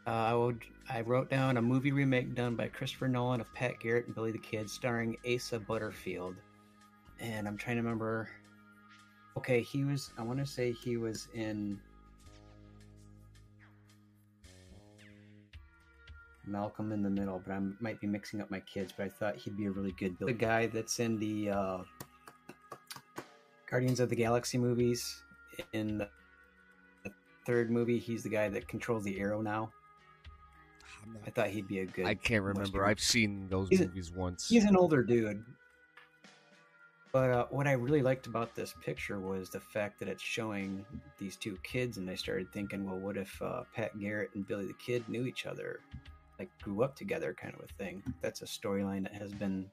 Uh, 0.08 0.10
I 0.10 0.34
would 0.34 0.62
I 0.90 1.02
wrote 1.02 1.30
down 1.30 1.58
a 1.58 1.62
movie 1.62 1.92
remake 1.92 2.34
done 2.34 2.56
by 2.56 2.68
Christopher 2.68 3.08
Nolan 3.08 3.40
of 3.40 3.54
Pat 3.54 3.80
Garrett 3.80 4.08
and 4.08 4.16
Billy 4.16 4.32
the 4.32 4.40
Kid, 4.40 4.70
starring 4.70 5.16
Asa 5.32 5.60
Butterfield. 5.60 6.36
And 7.20 7.48
I'm 7.48 7.58
trying 7.58 7.78
to 7.78 7.84
remember. 7.84 8.30
Okay, 9.38 9.62
he 9.62 9.86
was. 9.86 10.12
I 10.18 10.24
want 10.24 10.40
to 10.40 10.46
say 10.46 10.72
he 10.72 10.98
was 10.98 11.28
in 11.34 11.80
Malcolm 16.46 16.92
in 16.92 17.04
the 17.04 17.10
Middle, 17.10 17.42
but 17.46 17.54
I 17.54 17.60
might 17.80 18.02
be 18.02 18.08
mixing 18.08 18.42
up 18.42 18.50
my 18.50 18.60
kids. 18.62 18.92
But 18.96 19.06
I 19.06 19.10
thought 19.10 19.36
he'd 19.36 19.56
be 19.56 19.68
a 19.68 19.72
really 19.72 19.94
good. 19.94 20.18
The 20.20 20.34
guy 20.34 20.66
that's 20.66 21.00
in 21.00 21.20
the 21.20 21.52
uh, 21.52 21.78
Guardians 23.70 24.00
of 24.00 24.10
the 24.10 24.16
Galaxy 24.16 24.58
movies. 24.58 25.22
In 25.74 26.00
the 27.04 27.12
third 27.46 27.70
movie, 27.70 28.00
he's 28.00 28.24
the 28.24 28.30
guy 28.30 28.50
that 28.50 28.68
controls 28.68 29.04
the 29.04 29.20
arrow 29.20 29.42
now. 29.42 29.72
I 31.26 31.30
thought 31.30 31.48
he'd 31.50 31.68
be 31.68 31.80
a 31.80 31.86
good. 31.86 32.06
I 32.06 32.16
can't 32.16 32.44
remember. 32.44 32.62
Western- 32.80 32.90
I've 32.90 33.00
seen 33.00 33.48
those 33.50 33.70
He's 33.70 33.82
a- 33.82 33.88
movies 33.88 34.12
once. 34.12 34.48
He's 34.50 34.66
an 34.66 34.76
older 34.76 35.04
dude. 35.04 35.44
But 37.12 37.30
uh, 37.30 37.46
what 37.50 37.68
I 37.68 37.74
really 37.74 38.02
liked 38.02 38.26
about 38.28 38.56
this 38.56 38.74
picture 38.82 39.20
was 39.20 39.50
the 39.50 39.60
fact 39.60 40.00
that 40.00 40.08
it's 40.08 40.24
showing 40.24 40.86
these 41.18 41.36
two 41.36 41.58
kids, 41.62 41.98
and 41.98 42.10
I 42.10 42.16
started 42.16 42.52
thinking, 42.54 42.86
well, 42.86 43.00
what 43.00 43.18
if 43.18 43.42
uh, 43.42 43.64
Pat 43.76 44.00
Garrett 44.00 44.30
and 44.34 44.48
Billy 44.48 44.66
the 44.66 44.74
Kid 44.76 45.08
knew 45.10 45.26
each 45.26 45.46
other, 45.46 45.82
like 46.40 46.50
grew 46.62 46.84
up 46.84 46.96
together, 46.96 47.34
kind 47.34 47.54
of 47.54 47.60
a 47.62 47.84
thing? 47.84 48.02
That's 48.22 48.42
a 48.44 48.46
storyline 48.46 49.04
that 49.04 49.14
has 49.14 49.34
been 49.34 49.70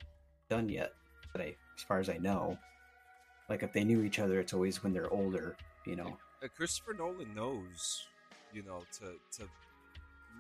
done 0.51 0.69
yet, 0.69 0.95
that 1.33 1.41
I, 1.43 1.55
as 1.77 1.83
far 1.85 2.01
as 2.01 2.09
I 2.09 2.19
know. 2.19 2.59
Like 3.49 3.63
if 3.63 3.73
they 3.73 3.85
knew 3.85 4.03
each 4.03 4.19
other, 4.19 4.41
it's 4.41 4.53
always 4.53 4.83
when 4.83 4.93
they're 4.93 5.11
older, 5.13 5.57
you 5.87 5.95
know. 5.95 6.19
Christopher 6.57 6.95
Nolan 6.95 7.35
knows, 7.35 8.05
you 8.53 8.65
know, 8.65 8.83
to 8.99 9.15
to 9.39 9.49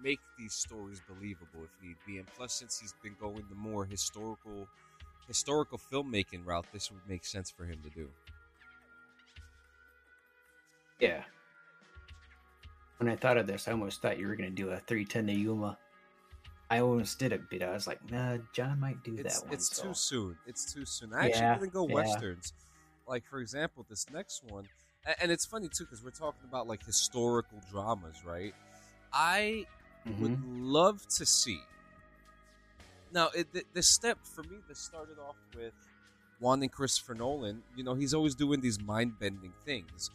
make 0.02 0.20
these 0.38 0.52
stories 0.54 1.00
believable 1.08 1.64
if 1.64 1.70
need 1.82 1.96
be. 2.06 2.18
And 2.18 2.26
plus, 2.26 2.52
since 2.54 2.78
he's 2.78 2.94
been 3.02 3.16
going 3.20 3.44
the 3.48 3.54
more 3.56 3.84
historical 3.84 4.68
historical 5.26 5.78
filmmaking 5.78 6.46
route, 6.46 6.66
this 6.72 6.90
would 6.90 7.06
make 7.08 7.24
sense 7.24 7.50
for 7.50 7.64
him 7.64 7.78
to 7.84 7.90
do. 7.90 8.08
Yeah. 11.00 11.22
When 12.98 13.08
I 13.08 13.16
thought 13.16 13.36
of 13.36 13.46
this, 13.46 13.68
I 13.68 13.72
almost 13.72 14.02
thought 14.02 14.18
you 14.18 14.26
were 14.26 14.36
going 14.36 14.48
to 14.50 14.54
do 14.54 14.70
a 14.70 14.78
310 14.78 15.26
to 15.28 15.32
Yuma. 15.32 15.78
I 16.70 16.80
almost 16.80 17.18
did 17.18 17.32
it, 17.32 17.42
but 17.50 17.62
I 17.62 17.72
was 17.72 17.86
like, 17.86 18.10
nah, 18.10 18.38
John 18.52 18.80
might 18.80 19.02
do 19.02 19.16
It's 19.16 19.38
that 19.38 19.46
one. 19.46 19.54
it's 19.54 19.74
so. 19.74 19.82
too 19.84 19.94
soon. 19.94 20.36
It's 20.46 20.72
too 20.72 20.84
soon. 20.84 21.12
I 21.14 21.26
actually 21.26 21.40
Yeah, 21.40 21.58
didn't 21.58 21.72
go 21.72 21.86
yeah. 21.86 21.94
westerns. 21.94 22.52
Like 23.06 23.24
for 23.24 23.38
example, 23.40 23.86
this 23.88 24.06
next 24.12 24.42
one, 24.44 24.64
and 25.20 25.30
it's 25.32 25.46
funny 25.46 25.68
too 25.68 25.84
because 25.84 26.04
we're 26.04 26.10
talking 26.10 26.42
about 26.46 26.66
like 26.66 26.84
historical 26.84 27.58
dramas, 27.70 28.16
right? 28.24 28.54
I 29.12 29.64
Mhm. 30.06 30.18
would 30.20 30.44
love 30.44 31.06
to 31.08 31.26
see. 31.26 31.60
Now, 33.12 33.28
it, 33.34 33.52
the, 33.52 33.64
the 33.72 33.82
step 33.82 34.18
for 34.22 34.42
me 34.44 34.58
that 34.68 34.76
started 34.76 35.18
off 35.18 35.36
with 35.56 35.72
wanting 36.40 36.68
Christopher 36.68 37.14
Nolan, 37.14 37.62
you 37.76 37.82
know, 37.82 37.94
he's 37.94 38.14
always 38.14 38.34
doing 38.34 38.60
these 38.60 38.80
mind 38.80 39.18
bending 39.18 39.52
things. 39.64 40.10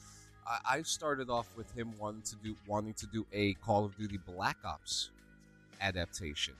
I, 0.48 0.78
I 0.78 0.82
started 0.84 1.30
off 1.30 1.50
with 1.56 1.72
him 1.76 1.94
wanting 2.00 2.22
to 2.24 2.36
do 2.38 2.56
wanting 2.68 2.94
to 2.96 3.08
do 3.08 3.26
a 3.34 3.54
Call 3.56 3.86
of 3.86 3.98
Duty 3.98 4.18
Black 4.18 4.58
Ops 4.64 5.10
adaptation, 5.82 6.54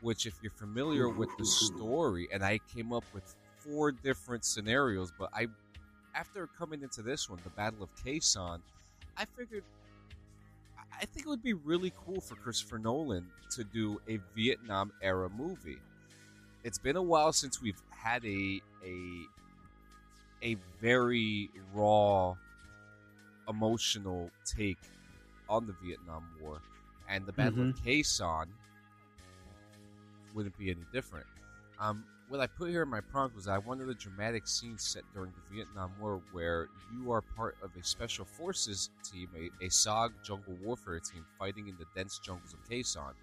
which, 0.00 0.26
if 0.26 0.34
you're 0.42 0.52
familiar 0.52 1.08
with 1.08 1.30
the 1.38 1.44
story, 1.44 2.28
and 2.32 2.44
I 2.44 2.60
came 2.74 2.92
up 2.92 3.04
with 3.14 3.34
four 3.58 3.92
different 3.92 4.44
scenarios, 4.44 5.12
but 5.18 5.30
I, 5.34 5.46
after 6.14 6.46
coming 6.58 6.82
into 6.82 7.02
this 7.02 7.28
one, 7.28 7.38
the 7.44 7.50
Battle 7.50 7.82
of 7.82 7.90
Khe 8.02 8.18
Sanh, 8.20 8.60
I 9.16 9.24
figured 9.24 9.64
I 10.92 11.04
think 11.04 11.26
it 11.26 11.28
would 11.28 11.42
be 11.42 11.52
really 11.52 11.92
cool 12.04 12.20
for 12.20 12.34
Christopher 12.36 12.78
Nolan 12.78 13.26
to 13.50 13.64
do 13.64 14.00
a 14.08 14.18
Vietnam 14.34 14.92
era 15.02 15.28
movie. 15.28 15.78
It's 16.64 16.78
been 16.78 16.96
a 16.96 17.02
while 17.02 17.32
since 17.32 17.60
we've 17.60 17.80
had 17.90 18.24
a 18.24 18.60
a 18.84 19.26
a 20.42 20.56
very 20.80 21.50
raw 21.72 22.34
emotional 23.48 24.30
take 24.44 24.78
on 25.48 25.66
the 25.66 25.74
Vietnam 25.84 26.24
War 26.40 26.60
and 27.08 27.24
the 27.26 27.32
Battle 27.32 27.70
of 27.70 27.84
Khe 27.84 28.02
Sanh 28.02 28.48
wouldn't 30.34 30.58
be 30.58 30.70
any 30.70 30.84
different. 30.92 31.26
Um, 31.78 32.04
what 32.28 32.40
I 32.40 32.46
put 32.46 32.70
here 32.70 32.82
in 32.82 32.88
my 32.88 33.00
prompt 33.00 33.36
was 33.36 33.46
I 33.46 33.58
wanted 33.58 33.88
a 33.88 33.94
dramatic 33.94 34.48
scene 34.48 34.78
set 34.78 35.04
during 35.14 35.32
the 35.32 35.54
Vietnam 35.54 35.92
War 36.00 36.20
where 36.32 36.68
you 36.92 37.12
are 37.12 37.22
part 37.22 37.56
of 37.62 37.70
a 37.80 37.84
special 37.84 38.24
forces 38.24 38.90
team, 39.04 39.28
a, 39.36 39.64
a 39.64 39.68
SOG 39.68 40.10
jungle 40.24 40.56
warfare 40.62 40.98
team 40.98 41.24
fighting 41.38 41.68
in 41.68 41.76
the 41.78 41.86
dense 41.94 42.18
jungles 42.18 42.52
of 42.52 42.68
Khe 42.68 42.82
Sanh. 42.82 43.14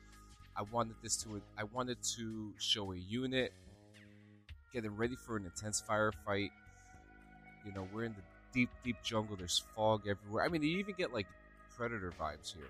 I 0.55 0.61
wanted 0.71 0.95
this 1.01 1.17
to 1.23 1.41
I 1.57 1.63
wanted 1.63 1.97
to 2.15 2.53
show 2.59 2.93
a 2.93 2.97
unit 2.97 3.51
getting 4.71 4.95
ready 4.95 5.15
for 5.15 5.35
an 5.35 5.45
intense 5.45 5.83
firefight. 5.87 6.51
You 7.65 7.73
know, 7.73 7.87
we're 7.93 8.05
in 8.05 8.13
the 8.13 8.21
deep, 8.53 8.69
deep 8.83 8.97
jungle. 9.03 9.35
There's 9.35 9.63
fog 9.75 10.07
everywhere. 10.07 10.45
I 10.45 10.47
mean, 10.47 10.63
you 10.63 10.77
even 10.77 10.95
get 10.95 11.13
like 11.13 11.27
Predator 11.75 12.13
vibes 12.19 12.53
here. 12.53 12.69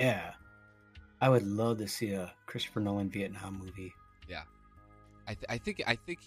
Yeah. 0.00 0.32
I 1.20 1.28
would 1.28 1.46
love 1.46 1.78
to 1.78 1.88
see 1.88 2.12
a 2.12 2.32
Christopher 2.46 2.80
Nolan 2.80 3.10
Vietnam 3.10 3.58
movie. 3.58 3.92
I, 5.26 5.34
th- 5.34 5.46
I 5.48 5.58
think 5.58 5.82
I 5.86 5.96
think 5.96 6.18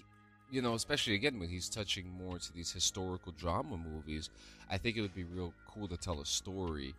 you 0.50 0.62
know, 0.62 0.76
especially 0.76 1.14
again 1.16 1.40
when 1.40 1.50
he's 1.50 1.70
touching 1.70 2.10
more 2.10 2.40
to 2.40 2.54
these 2.54 2.72
historical 2.72 3.34
drama 3.34 3.78
movies, 3.78 4.30
I 4.70 4.78
think 4.78 4.96
it 4.98 5.02
would 5.02 5.16
be 5.16 5.26
real 5.26 5.54
cool 5.68 5.88
to 5.90 5.98
tell 5.98 6.22
a 6.22 6.26
story 6.26 6.94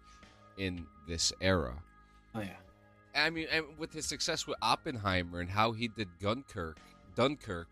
in 0.59 0.87
this 1.07 1.33
era. 1.41 1.75
Oh, 2.35 2.41
yeah. 2.41 2.57
I 3.15 3.31
mean, 3.31 3.47
and 3.51 3.65
with 3.79 3.93
his 3.93 4.07
success 4.07 4.47
with 4.47 4.57
Oppenheimer 4.63 5.41
and 5.41 5.49
how 5.51 5.73
he 5.73 5.89
did 5.89 6.09
Dunkirk, 6.21 6.79
Dunkirk, 7.17 7.69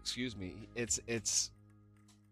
excuse 0.00 0.36
me, 0.36 0.54
it's 0.74 1.00
it's 1.06 1.50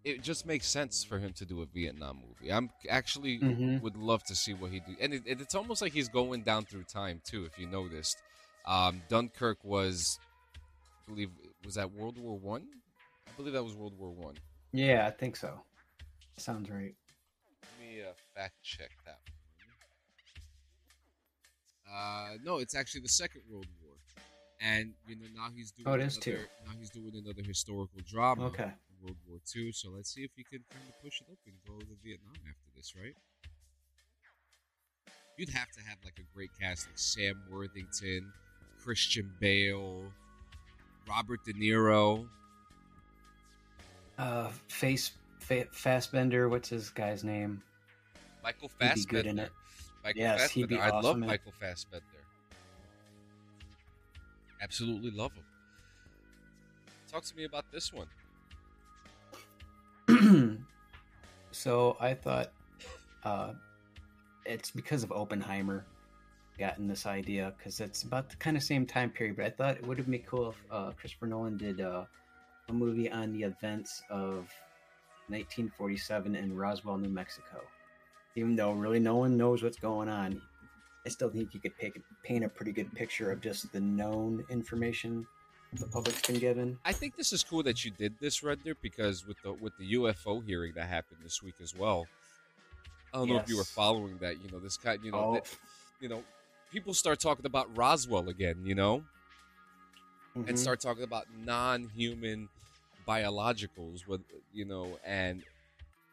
it 0.05 0.23
just 0.23 0.47
makes 0.47 0.67
sense 0.67 1.03
for 1.03 1.19
him 1.19 1.33
to 1.35 1.45
do 1.45 1.63
a 1.63 1.67
Vietnam 1.67 2.21
movie. 2.29 2.53
I'm 2.53 2.71
actually 2.89 3.39
Mhm. 3.39 3.81
would 3.83 3.97
love 3.97 4.23
to 4.25 4.35
see 4.37 4.53
what 4.55 4.71
he 4.71 4.81
do, 4.81 4.97
and 5.01 5.13
it, 5.15 5.23
it- 5.27 5.41
it's 5.41 5.55
almost 5.55 5.83
like 5.83 5.93
he's 5.93 6.09
going 6.09 6.43
down 6.43 6.65
through 6.67 6.85
time 6.85 7.21
too. 7.25 7.45
If 7.45 7.59
you 7.59 7.67
noticed, 7.67 8.19
um, 8.67 9.03
Dunkirk 9.09 9.65
was, 9.65 10.19
believe, 11.07 11.31
was 11.65 11.75
that 11.75 11.91
World 11.93 12.19
War 12.19 12.39
One. 12.39 12.67
I? 13.29 13.31
believe 13.37 13.53
that 13.55 13.65
was 13.65 13.75
World 13.75 13.95
War 13.99 14.11
One. 14.11 14.35
Yeah, 14.73 15.07
I 15.07 15.11
think 15.11 15.37
so. 15.37 15.61
Sounds 16.37 16.71
right. 16.71 16.95
Let 17.63 17.81
me 17.81 18.03
uh, 18.03 18.13
fact 18.35 18.55
check 18.63 18.91
that 19.05 19.19
one. 19.25 19.35
Uh, 21.95 22.39
no, 22.45 22.59
it's 22.59 22.75
actually 22.75 23.03
the 23.03 23.09
Second 23.09 23.43
World 23.49 23.69
War, 23.83 23.95
and 24.61 24.93
you 25.07 25.17
know 25.17 25.27
now 25.35 25.49
he's 25.55 25.71
doing. 25.71 25.87
Oh, 25.87 25.95
it 25.95 26.01
is 26.01 26.17
another, 26.17 26.39
too. 26.39 26.45
Now 26.67 26.73
he's 26.79 26.91
doing 26.91 27.13
another 27.15 27.43
historical 27.47 28.01
drama. 28.07 28.47
Okay. 28.47 28.71
World 29.03 29.17
War 29.29 29.39
Two. 29.47 29.71
So 29.73 29.91
let's 29.91 30.13
see 30.13 30.23
if 30.23 30.31
he 30.35 30.45
can 30.45 30.65
kind 30.73 30.85
of 30.89 31.03
push 31.03 31.21
it 31.21 31.27
up 31.31 31.39
and 31.47 31.55
go 31.67 31.79
to 31.79 31.95
Vietnam 32.03 32.35
after 32.49 32.71
this, 32.75 32.95
right? 32.97 33.15
You'd 35.37 35.51
have 35.51 35.71
to 35.73 35.81
have 35.81 35.99
like 36.05 36.19
a 36.19 36.35
great 36.35 36.51
cast 36.61 36.87
like 36.87 36.99
Sam 36.99 37.43
Worthington, 37.51 38.33
Christian 38.83 39.33
Bale, 39.41 40.05
Robert 41.09 41.45
De 41.45 41.53
Niro. 41.53 42.27
Uh, 44.19 44.49
Face 44.69 45.13
fa- 45.41 45.67
Fastbender. 45.67 46.49
What's 46.49 46.69
his 46.69 46.91
guy's 46.91 47.25
name? 47.25 47.63
Michael 48.43 48.69
He'd 48.69 48.79
be 48.79 48.87
Fassbender. 48.87 49.23
good 49.23 49.27
in 49.27 49.39
it. 49.39 49.51
Michael 50.03 50.21
Yes, 50.21 50.51
he'd 50.51 50.69
be 50.69 50.77
Fassbender. 50.77 50.95
I 50.95 50.97
love 50.97 51.05
awesome 51.07 51.23
it. 51.23 51.27
Michael 51.27 51.53
Fassbender. 51.59 52.05
Absolutely 54.63 55.11
love 55.11 55.33
him. 55.33 55.45
Talk 57.11 57.25
to 57.25 57.37
me 57.37 57.45
about 57.45 57.65
this 57.71 57.93
one. 57.93 58.07
so 61.51 61.97
I 62.01 62.15
thought 62.15 62.51
uh, 63.25 63.53
it's 64.45 64.71
because 64.71 65.03
of 65.03 65.13
Oppenheimer 65.13 65.85
gotten 66.59 66.87
this 66.87 67.07
idea 67.07 67.53
because 67.57 67.81
it's 67.81 68.03
about 68.03 68.31
the 68.31 68.37
kind 68.37 68.57
of 68.57 68.63
same 68.63 68.87
time 68.87 69.11
period. 69.11 69.37
But 69.37 69.47
I 69.47 69.51
thought 69.51 69.77
it 69.77 69.87
would 69.87 69.99
have 69.99 70.11
been 70.11 70.23
cool 70.23 70.51
if 70.51 70.57
uh, 70.71 70.91
Christopher 70.93 71.27
Nolan 71.27 71.57
did 71.57 71.81
uh, 71.81 72.05
a 72.69 72.73
movie 72.73 73.11
on 73.11 73.33
the 73.33 73.43
events 73.43 74.03
of 74.11 74.49
1947 75.29 76.35
in 76.35 76.57
Roswell, 76.57 76.99
New 76.99 77.09
Mexico. 77.09 77.61
Even 78.37 78.57
though 78.57 78.73
really 78.73 78.99
no 79.01 79.17
one 79.17 79.37
knows 79.37 79.63
what's 79.63 79.79
going 79.79 80.09
on, 80.09 80.41
I 81.07 81.09
still 81.09 81.31
think 81.31 81.55
you 81.55 81.61
could 81.61 81.77
pick, 81.79 82.01
paint 82.23 82.45
a 82.45 82.49
pretty 82.49 82.73
good 82.73 82.93
picture 82.95 83.31
of 83.31 83.41
just 83.41 83.73
the 83.73 83.81
known 83.81 84.45
information 84.49 85.27
the 85.81 85.87
public's 85.89 86.23
been 86.23 86.39
given. 86.39 86.79
I 86.85 86.93
think 86.93 87.17
this 87.17 87.33
is 87.33 87.43
cool 87.43 87.63
that 87.65 87.85
you 87.85 87.91
did 87.91 88.15
this, 88.21 88.43
Redder, 88.45 88.77
because 88.81 89.27
with 89.27 89.37
the 89.43 89.53
with 89.55 89.77
the 89.77 89.95
UFO 89.95 90.45
hearing 90.45 90.73
that 90.77 90.89
happened 90.89 91.19
this 91.25 91.43
week 91.43 91.55
as 91.61 91.75
well, 91.75 92.07
I 93.13 93.19
don't 93.19 93.29
know 93.29 93.39
if 93.39 93.49
you 93.49 93.57
were 93.57 93.65
following 93.65 94.17
that. 94.19 94.43
You 94.43 94.51
know, 94.53 94.61
this 94.61 94.77
guy. 94.77 94.99
You 95.03 95.11
know, 95.11 95.19
Oh, 95.19 95.35
that- 95.35 95.57
you 96.01 96.09
know, 96.09 96.23
people 96.75 96.93
start 96.93 97.21
talking 97.21 97.47
about 97.47 97.75
Roswell 97.77 98.29
again. 98.29 98.57
You 98.65 98.75
know, 98.75 99.05
and 100.35 100.47
mhm. 100.47 100.59
start 100.59 100.81
talking 100.81 101.05
about 101.05 101.27
non-human 101.45 102.49
biologicals. 103.09 104.07
With 104.07 104.23
you 104.53 104.65
know, 104.65 104.99
and 105.05 105.43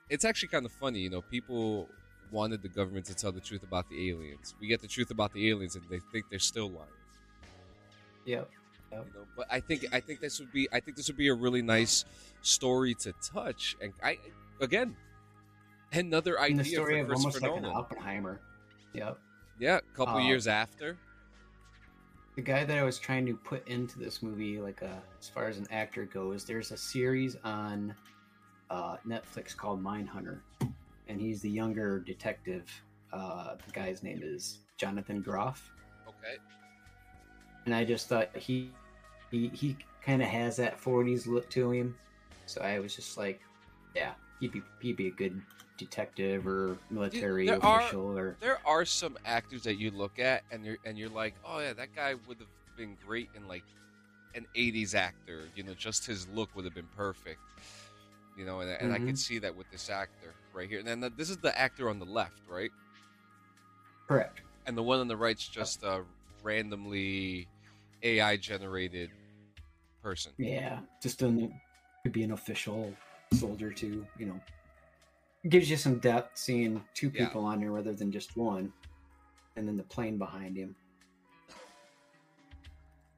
it's 0.10 0.24
actually 0.24 0.50
kind 0.50 0.65
of 0.65 0.72
funny. 0.72 1.00
You 1.00 1.10
know, 1.10 1.22
people 1.22 1.89
wanted 2.32 2.62
the 2.62 2.70
government 2.70 3.06
to 3.08 3.15
tell 3.15 3.32
the 3.32 3.41
truth 3.41 3.63
about 3.63 3.89
the 3.89 4.10
aliens. 4.10 4.56
We 4.62 4.68
get 4.68 4.82
the 4.82 4.88
truth 4.88 5.12
about 5.12 5.34
the 5.34 5.50
aliens, 5.50 5.75
and 5.75 5.84
they 5.89 6.00
think 6.13 6.25
they're 6.30 6.39
still 6.39 6.70
lying. 6.70 6.88
Yep. 8.25 8.50
you 8.91 8.98
know 8.98 9.06
but 9.36 9.48
i 9.50 9.60
think 9.60 9.86
i 9.94 10.00
think 10.00 10.20
this 10.20 10.39
would 10.39 10.51
be 10.51 10.68
i 10.72 10.80
think 10.80 10.96
this 10.98 11.08
would 11.08 11.18
be 11.18 11.30
a 11.30 11.34
really 11.34 11.62
nice 11.62 12.06
story 12.41 12.94
to 12.96 13.13
touch 13.34 13.75
and 13.82 13.94
i 14.03 14.18
again 14.60 14.96
another 15.94 16.36
And 16.36 16.60
idea 16.60 16.63
the 16.63 16.70
story 16.70 16.94
for 16.96 17.01
of 17.01 17.08
christopher 17.08 17.27
almost 17.27 17.41
like 17.41 17.56
an 17.58 17.63
nolan 17.63 17.77
Oppenheimer. 17.77 18.41
Yep. 18.94 19.18
Yeah 19.62 19.77
a 19.77 19.96
couple 19.98 20.15
Uh, 20.15 20.27
years 20.27 20.48
after 20.48 20.98
The 22.36 22.41
guy 22.41 22.63
that 22.63 22.77
I 22.77 22.84
was 22.84 22.98
trying 23.00 23.25
to 23.27 23.36
put 23.36 23.68
into 23.68 24.00
this 24.00 24.24
movie, 24.24 24.60
like 24.60 24.82
uh, 24.84 25.01
as 25.20 25.30
far 25.30 25.48
as 25.48 25.58
an 25.58 25.68
actor 25.70 26.06
goes, 26.06 26.46
there's 26.46 26.72
a 26.72 26.77
series 26.77 27.36
on 27.44 27.94
uh, 28.70 28.98
Netflix 29.06 29.56
called 29.56 29.84
Mindhunter, 29.84 30.39
and 31.08 31.20
he's 31.20 31.41
the 31.41 31.50
younger 31.50 32.00
detective. 32.00 32.66
Uh, 33.12 33.55
the 33.66 33.72
guy's 33.74 34.01
name 34.01 34.22
is 34.24 34.59
Jonathan 34.77 35.22
Groff, 35.22 35.72
okay 36.07 36.38
and 37.66 37.75
I 37.75 37.83
just 37.86 38.07
thought 38.07 38.36
he 38.36 38.72
he 39.29 39.50
he 39.50 39.77
kind 40.01 40.22
of 40.22 40.27
has 40.29 40.57
that 40.57 40.79
40s 40.79 41.27
look 41.27 41.50
to 41.51 41.72
him. 41.72 41.96
So 42.46 42.62
I 42.62 42.79
was 42.79 42.96
just 42.96 43.18
like, 43.18 43.42
yeah, 43.96 44.14
he'd 44.40 44.51
be 44.51 44.62
he'd 44.81 44.98
be 44.98 45.07
a 45.07 45.12
good 45.12 45.42
detective 45.77 46.46
or 46.48 46.77
military 46.90 47.46
there 47.48 47.64
are- 47.64 47.79
official 47.81 48.18
or 48.18 48.36
there 48.40 48.60
are 48.66 48.86
some 48.86 49.18
actors 49.25 49.64
that 49.64 49.75
you 49.77 49.90
look 49.92 50.20
at 50.20 50.44
and 50.51 50.64
you're 50.66 50.77
and 50.86 50.98
you're 50.98 51.10
like 51.10 51.34
oh 51.46 51.60
yeah 51.60 51.74
that 51.74 51.96
guy 51.96 52.14
would 52.27 52.38
have 52.38 52.48
been 52.77 52.96
great 53.05 53.29
in 53.36 53.48
like 53.48 53.64
an 54.36 54.46
80s 54.55 54.94
actor 54.96 55.42
you 55.55 55.64
know 55.64 55.74
just 55.74 56.05
his 56.05 56.27
look 56.29 56.55
would 56.55 56.66
have 56.66 56.75
been 56.75 56.88
perfect 56.96 57.40
you 58.38 58.46
know 58.46 58.60
and, 58.62 58.70
and 58.70 58.94
i 58.94 59.00
Mhm. 59.00 59.07
could 59.07 59.18
see 59.20 59.40
that 59.40 59.55
with 59.55 59.70
this 59.72 59.90
actor 59.90 60.34
right 60.53 60.70
here 60.70 60.79
and 60.79 60.88
then 60.88 61.00
the, 61.00 61.10
this 61.10 61.29
is 61.29 61.38
the 61.38 61.57
actor 61.60 61.90
on 61.90 62.00
the 62.00 62.05
left 62.05 62.42
right 62.48 62.72
correct. 64.07 64.42
and 64.68 64.77
the 64.77 64.84
one 64.84 65.00
on 65.00 65.07
the 65.07 65.18
right's 65.18 65.48
just 65.48 65.84
a 65.84 66.03
randomly 66.44 67.48
AI 68.03 68.36
generated 68.38 69.12
person. 70.01 70.31
Yeah, 70.40 70.79
just 71.01 71.22
an 71.22 71.53
could 72.03 72.12
be 72.12 72.24
an 72.24 72.31
official 72.31 72.92
soldier 73.36 73.72
too. 73.72 74.05
You 74.18 74.25
know, 74.25 74.40
gives 75.50 75.70
you 75.70 75.77
some 75.77 76.00
depth 76.00 76.38
seeing 76.38 76.84
two 76.94 77.12
Yeah. 77.14 77.27
people 77.27 77.46
on 77.46 77.60
there 77.60 77.72
rather 77.72 77.94
than 77.94 78.12
just 78.12 78.38
one, 78.38 78.72
and 79.56 79.68
then 79.68 79.75
the 79.77 79.84
plane 79.84 80.18
behind 80.18 80.56
him. 80.58 80.75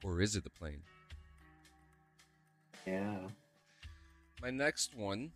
Or 0.04 0.22
is 0.22 0.36
it 0.36 0.44
the 0.44 0.50
plane? 0.50 0.84
Yeah, 2.86 3.30
My 4.42 4.50
next 4.50 4.94
one. 4.94 5.32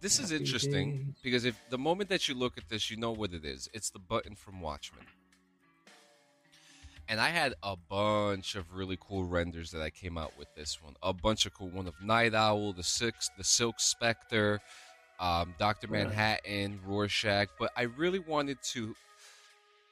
This 0.00 0.18
is 0.20 0.30
interesting 0.32 0.96
days. 0.96 1.14
because 1.22 1.44
if 1.44 1.60
the 1.68 1.76
moment 1.76 2.08
that 2.08 2.28
you 2.28 2.34
look 2.34 2.56
at 2.56 2.68
this, 2.68 2.88
you 2.90 2.96
know 2.96 3.10
what 3.12 3.32
it 3.34 3.44
is. 3.44 3.68
It's 3.74 3.90
the 3.90 3.98
button 3.98 4.34
from 4.36 4.60
Watchmen. 4.62 5.04
And 7.08 7.20
I 7.20 7.30
had 7.30 7.54
a 7.62 7.74
bunch 7.74 8.54
of 8.54 8.74
really 8.74 8.98
cool 9.00 9.24
renders 9.24 9.70
that 9.70 9.80
I 9.80 9.88
came 9.88 10.18
out 10.18 10.32
with 10.38 10.48
this 10.54 10.82
one. 10.82 10.94
A 11.02 11.12
bunch 11.14 11.46
of 11.46 11.54
cool 11.54 11.70
one 11.70 11.86
of 11.86 11.94
Nite 12.02 12.34
Owl, 12.34 12.74
the 12.74 12.82
Six, 12.82 13.30
the 13.38 13.44
Silk 13.44 13.80
Spectre, 13.80 14.60
um, 15.18 15.54
Doctor 15.58 15.88
Manhattan, 15.88 16.80
Rorschach. 16.86 17.48
But 17.58 17.72
I 17.76 17.82
really 17.82 18.18
wanted 18.18 18.58
to 18.72 18.94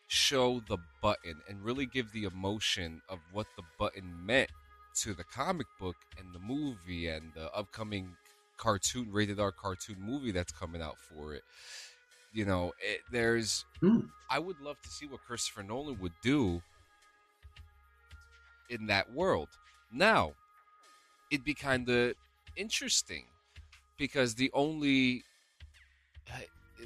show 0.08 0.60
the 0.68 0.78
button 1.02 1.40
and 1.48 1.64
really 1.64 1.86
give 1.86 2.12
the 2.12 2.24
emotion 2.24 3.00
of 3.08 3.18
what 3.32 3.46
the 3.56 3.62
button 3.78 4.12
meant 4.24 4.50
to 4.96 5.14
the 5.14 5.24
comic 5.24 5.66
book 5.80 5.96
and 6.18 6.34
the 6.34 6.38
movie 6.38 7.08
and 7.08 7.32
the 7.34 7.52
upcoming 7.54 8.10
cartoon 8.56 9.08
rated 9.10 9.40
R 9.40 9.52
cartoon 9.52 9.96
movie 10.00 10.32
that's 10.32 10.52
coming 10.52 10.82
out 10.82 10.96
for 10.98 11.34
it. 11.34 11.42
You 12.32 12.44
know, 12.44 12.72
it, 12.78 13.00
there's 13.10 13.64
Hmm. 13.80 14.00
I 14.28 14.38
would 14.38 14.60
love 14.60 14.80
to 14.82 14.88
see 14.90 15.06
what 15.06 15.22
Christopher 15.26 15.62
Nolan 15.62 15.98
would 16.00 16.12
do 16.22 16.62
in 18.70 18.86
that 18.86 19.12
world. 19.12 19.48
Now, 19.92 20.32
it'd 21.30 21.44
be 21.44 21.54
kind 21.54 21.88
of 21.88 22.14
interesting 22.56 23.24
because 23.98 24.34
the 24.34 24.50
only 24.54 25.24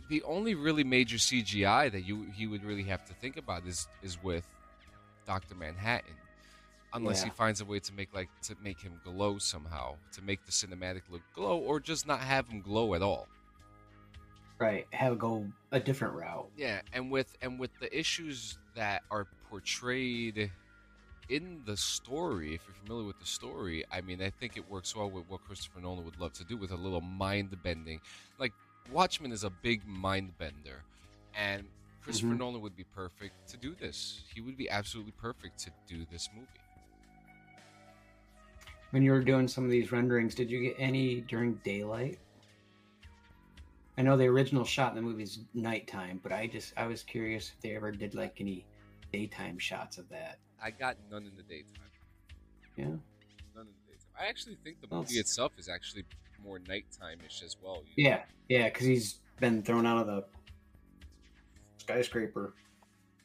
the 0.08 0.22
only 0.22 0.54
really 0.54 0.84
major 0.84 1.16
CGI 1.16 1.90
that 1.90 2.02
you 2.02 2.26
he 2.34 2.46
would 2.46 2.64
really 2.64 2.84
have 2.84 3.04
to 3.06 3.14
think 3.14 3.36
about 3.36 3.66
is 3.66 3.88
is 4.02 4.22
with 4.22 4.46
Doctor 5.26 5.54
Manhattan, 5.54 6.14
unless 6.92 7.22
he 7.22 7.30
finds 7.30 7.60
a 7.60 7.64
way 7.64 7.80
to 7.80 7.92
make 7.92 8.12
like 8.14 8.28
to 8.42 8.54
make 8.62 8.80
him 8.80 9.00
glow 9.04 9.38
somehow, 9.38 9.96
to 10.12 10.22
make 10.22 10.44
the 10.44 10.52
cinematic 10.52 11.02
look 11.10 11.22
glow, 11.34 11.58
or 11.58 11.80
just 11.80 12.06
not 12.06 12.20
have 12.20 12.48
him 12.48 12.60
glow 12.60 12.94
at 12.94 13.02
all. 13.02 13.28
right. 14.58 14.86
Have 14.90 15.18
go 15.18 15.46
a 15.72 15.80
different 15.80 16.14
route. 16.14 16.48
Yeah, 16.56 16.80
and 16.92 17.10
with 17.10 17.36
and 17.42 17.58
with 17.58 17.70
the 17.80 17.96
issues 17.96 18.58
that 18.76 19.02
are 19.10 19.26
portrayed 19.48 20.50
in 21.30 21.62
the 21.64 21.76
story, 21.76 22.54
if 22.54 22.62
you're 22.66 22.74
familiar 22.74 23.06
with 23.06 23.18
the 23.20 23.26
story, 23.26 23.84
I 23.90 24.00
mean, 24.00 24.20
I 24.20 24.30
think 24.30 24.56
it 24.56 24.68
works 24.68 24.94
well 24.96 25.08
with 25.08 25.24
what 25.28 25.44
Christopher 25.44 25.80
Nolan 25.80 26.04
would 26.04 26.20
love 26.20 26.32
to 26.34 26.44
do 26.44 26.56
with 26.56 26.72
a 26.72 26.76
little 26.76 27.00
mind 27.00 27.56
bending. 27.62 28.00
Like 28.38 28.52
Watchmen 28.90 29.32
is 29.32 29.44
a 29.44 29.50
big 29.50 29.86
mind 29.86 30.36
bender, 30.38 30.82
and 31.34 31.68
Christopher 32.02 32.34
Mhm. 32.34 32.38
Nolan 32.38 32.60
would 32.62 32.76
be 32.76 32.84
perfect 32.84 33.48
to 33.48 33.56
do 33.56 33.74
this. 33.76 34.24
He 34.34 34.40
would 34.40 34.56
be 34.56 34.68
absolutely 34.68 35.12
perfect 35.12 35.58
to 35.60 35.70
do 35.86 36.04
this 36.10 36.28
movie. 36.34 36.48
When 38.90 39.02
you 39.04 39.12
were 39.12 39.22
doing 39.22 39.46
some 39.46 39.64
of 39.64 39.70
these 39.70 39.92
renderings, 39.92 40.34
did 40.34 40.50
you 40.50 40.60
get 40.60 40.74
any 40.78 41.20
during 41.20 41.54
daylight? 41.62 42.18
I 43.96 44.02
know 44.02 44.16
the 44.16 44.26
original 44.26 44.64
shot 44.64 44.90
in 44.90 44.96
the 44.96 45.02
movie 45.02 45.22
is 45.22 45.40
nighttime, 45.54 46.18
but 46.22 46.32
I 46.32 46.48
just 46.48 46.72
I 46.76 46.86
was 46.86 47.04
curious 47.04 47.52
if 47.54 47.60
they 47.60 47.76
ever 47.76 47.92
did 47.92 48.14
like 48.14 48.40
any 48.40 48.66
daytime 49.12 49.58
shots 49.58 49.98
of 49.98 50.08
that. 50.08 50.40
I 50.62 50.70
got 50.70 50.96
none 51.10 51.26
in 51.26 51.36
the 51.36 51.42
daytime. 51.42 51.74
Yeah. 52.76 52.84
None 52.84 52.96
in 53.66 53.66
the 53.86 53.92
daytime. 53.92 54.12
I 54.18 54.26
actually 54.26 54.56
think 54.62 54.80
the 54.80 54.88
movie 54.88 55.14
it's- 55.18 55.30
itself 55.30 55.52
is 55.58 55.68
actually 55.68 56.04
more 56.42 56.58
nighttime-ish 56.58 57.42
as 57.42 57.56
well. 57.62 57.82
you 57.96 58.04
know? 58.04 58.10
Yeah, 58.10 58.24
yeah, 58.48 58.68
because 58.68 58.86
he's 58.86 59.20
been 59.40 59.62
thrown 59.62 59.86
out 59.86 59.98
of 59.98 60.06
the 60.06 60.24
skyscraper. 61.78 62.54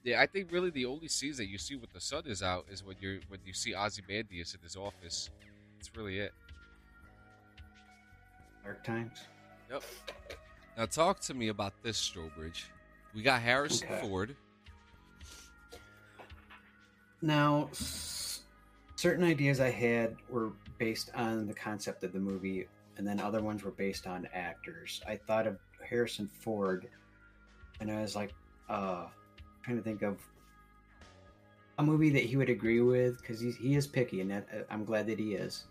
Yeah, 0.04 0.21
I 0.21 0.28
think 0.28 0.52
really 0.52 0.69
the 0.69 0.86
only 0.86 1.08
scenes 1.08 1.38
that 1.38 1.48
you 1.48 1.58
see 1.58 1.76
with 1.76 1.91
the 1.91 2.00
sun 2.02 2.24
is 2.28 2.43
out 2.43 2.65
is 2.69 2.84
when 2.84 2.95
you're 3.00 3.19
when 3.28 3.39
you 3.43 3.54
see 3.54 3.74
Ozymandias 3.74 4.54
in 4.54 4.62
his 4.62 4.76
office. 4.76 5.30
That's 5.78 5.95
really 5.95 6.19
it. 6.19 6.34
Dark 8.63 8.84
times. 8.84 9.17
Yep. 9.71 9.84
Now 10.78 10.86
talk 10.86 11.19
to 11.21 11.34
me 11.34 11.48
about 11.48 11.74
this 11.82 11.98
Strobridge. 11.98 12.65
We 13.13 13.21
got 13.24 13.41
Harrison 13.41 13.88
Okay. 13.89 14.02
Ford. 14.08 14.36
Now, 17.21 17.69
s- 17.71 18.41
certain 18.95 19.23
ideas 19.23 19.60
I 19.60 19.71
had 19.71 20.15
were 20.30 20.51
based 20.78 21.10
on 21.15 21.47
the 21.47 21.54
concept 21.54 22.04
of 22.04 22.13
the 22.13 22.19
movie, 22.19 22.67
and 22.97 23.08
then 23.08 23.19
other 23.19 23.41
ones 23.41 23.63
were 23.63 23.71
based 23.71 24.08
on 24.08 24.28
actors. 24.34 25.01
I 25.08 25.15
thought 25.15 25.47
of 25.47 25.58
Harrison 25.88 26.28
Ford, 26.28 26.88
and 27.80 27.91
I 27.91 28.01
was 28.01 28.15
like, 28.15 28.34
uh, 28.69 29.08
trying 29.63 29.78
to 29.78 29.84
think 29.84 30.01
of 30.01 30.19
a 31.78 31.84
movie 31.84 32.10
that 32.12 32.23
he 32.23 32.38
would 32.38 32.49
agree 32.49 32.82
with 32.82 33.19
because 33.19 33.39
he 33.39 33.75
is 33.75 33.88
picky, 33.88 34.21
and 34.21 34.32
that, 34.32 34.47
uh, 34.54 34.63
I'm 34.69 34.86
glad 34.86 35.08
that 35.08 35.19
he 35.19 35.34
is. 35.36 35.65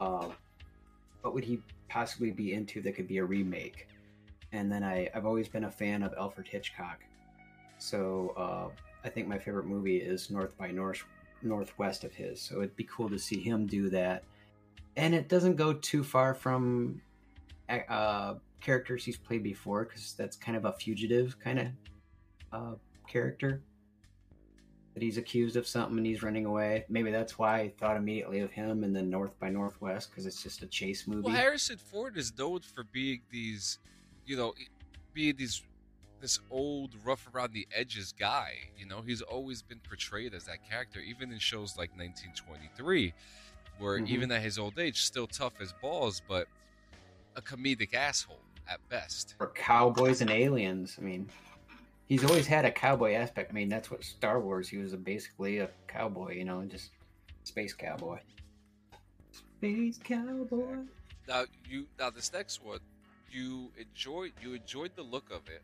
Uh, 0.00 0.28
what 1.22 1.34
would 1.34 1.44
he 1.44 1.62
possibly 1.88 2.30
be 2.30 2.52
into 2.52 2.82
that 2.82 2.94
could 2.94 3.08
be 3.08 3.18
a 3.18 3.24
remake? 3.24 3.88
And 4.52 4.70
then 4.70 4.84
I, 4.84 5.08
I've 5.14 5.26
always 5.26 5.48
been 5.48 5.64
a 5.64 5.70
fan 5.70 6.02
of 6.02 6.14
Alfred 6.18 6.46
Hitchcock, 6.46 7.00
so 7.78 8.32
uh, 8.36 8.68
I 9.04 9.08
think 9.08 9.28
my 9.28 9.38
favorite 9.38 9.66
movie 9.66 9.98
is 9.98 10.30
North 10.30 10.56
by 10.56 10.70
North 10.70 11.04
Northwest 11.42 12.04
of 12.04 12.14
his. 12.14 12.40
So 12.40 12.56
it'd 12.56 12.76
be 12.76 12.84
cool 12.84 13.08
to 13.10 13.18
see 13.18 13.40
him 13.40 13.66
do 13.66 13.90
that, 13.90 14.24
and 14.96 15.14
it 15.14 15.28
doesn't 15.28 15.56
go 15.56 15.74
too 15.74 16.02
far 16.02 16.34
from 16.34 17.00
uh, 17.68 18.34
characters 18.60 19.04
he's 19.04 19.18
played 19.18 19.42
before 19.42 19.84
because 19.84 20.14
that's 20.14 20.36
kind 20.36 20.56
of 20.56 20.64
a 20.64 20.72
fugitive 20.72 21.38
kind 21.38 21.58
of 21.58 21.66
uh, 22.52 22.74
character 23.06 23.62
that 24.94 25.02
he's 25.02 25.18
accused 25.18 25.56
of 25.56 25.66
something 25.66 25.98
and 25.98 26.06
he's 26.06 26.22
running 26.22 26.46
away. 26.46 26.84
Maybe 26.88 27.10
that's 27.10 27.36
why 27.38 27.60
I 27.60 27.72
thought 27.78 27.96
immediately 27.96 28.40
of 28.40 28.52
him 28.52 28.84
and 28.84 28.94
then 28.94 29.10
North 29.10 29.38
by 29.40 29.50
Northwest 29.50 30.10
because 30.10 30.24
it's 30.24 30.42
just 30.42 30.62
a 30.62 30.66
chase 30.66 31.06
movie. 31.06 31.22
Well, 31.22 31.34
Harrison 31.34 31.78
Ford 31.78 32.16
is 32.16 32.32
known 32.38 32.60
for 32.60 32.84
being 32.84 33.20
these, 33.28 33.80
you 34.24 34.36
know, 34.36 34.54
being 35.12 35.34
these 35.36 35.62
this 36.24 36.40
old 36.50 36.94
rough 37.04 37.28
around 37.34 37.52
the 37.52 37.68
edges 37.70 38.14
guy. 38.18 38.54
You 38.78 38.86
know, 38.86 39.02
he's 39.02 39.20
always 39.20 39.60
been 39.60 39.80
portrayed 39.86 40.32
as 40.32 40.44
that 40.44 40.66
character, 40.66 40.98
even 41.00 41.30
in 41.30 41.38
shows 41.38 41.76
like 41.76 41.90
1923, 41.94 43.12
where 43.76 44.00
Mhm. 44.00 44.08
even 44.08 44.32
at 44.32 44.40
his 44.40 44.58
old 44.58 44.78
age, 44.78 45.02
still 45.02 45.26
tough 45.26 45.60
as 45.60 45.74
balls. 45.82 46.22
But 46.26 46.48
a 47.36 47.42
comedic 47.42 47.92
asshole 47.92 48.40
at 48.66 48.80
best. 48.88 49.34
For 49.36 49.48
cowboys 49.48 50.22
and 50.22 50.30
aliens. 50.30 50.96
I 50.98 51.02
mean, 51.02 51.28
he's 52.06 52.24
always 52.24 52.46
had 52.46 52.64
a 52.64 52.72
cowboy 52.72 53.12
aspect. 53.12 53.50
I 53.50 53.54
mean, 53.54 53.68
that's 53.68 53.90
what 53.90 54.02
Star 54.02 54.40
Wars. 54.40 54.66
He 54.66 54.78
was 54.78 54.94
a, 54.94 54.96
basically 54.96 55.58
a 55.58 55.68
cowboy, 55.88 56.36
you 56.36 56.46
know, 56.46 56.64
just 56.64 56.92
space 57.42 57.74
cowboy. 57.74 58.20
Space 59.30 59.98
cowboy. 60.02 60.84
Now 61.28 61.44
you 61.68 61.86
now 61.98 62.08
this 62.08 62.32
next 62.32 62.62
one, 62.62 62.80
you 63.30 63.72
enjoyed 63.76 64.32
you 64.40 64.54
enjoyed 64.54 64.92
the 64.96 65.02
look 65.02 65.30
of 65.30 65.48
it, 65.48 65.62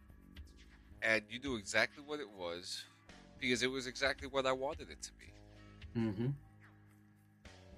and 1.03 1.23
you 1.31 1.41
knew 1.41 1.57
exactly 1.57 2.03
what 2.07 2.21
it 2.21 2.29
was 2.39 2.85
because 3.39 3.63
it 3.63 3.71
was 3.71 3.87
exactly 3.87 4.29
what 4.29 4.47
I 4.47 4.53
wanted 4.53 4.91
it 4.91 5.03
to 5.03 5.11
be. 5.13 6.01
Mm-hmm. 6.01 6.29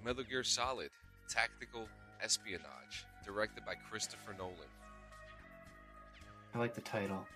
Metal 0.04 0.24
Gear 0.24 0.42
Solid, 0.42 0.90
tactical 1.28 1.88
espionage, 2.20 3.06
directed 3.24 3.64
by 3.64 3.74
Christopher 3.90 4.34
Nolan. 4.36 4.56
I 6.54 6.58
like 6.58 6.74
the 6.74 6.80
title. 6.80 7.26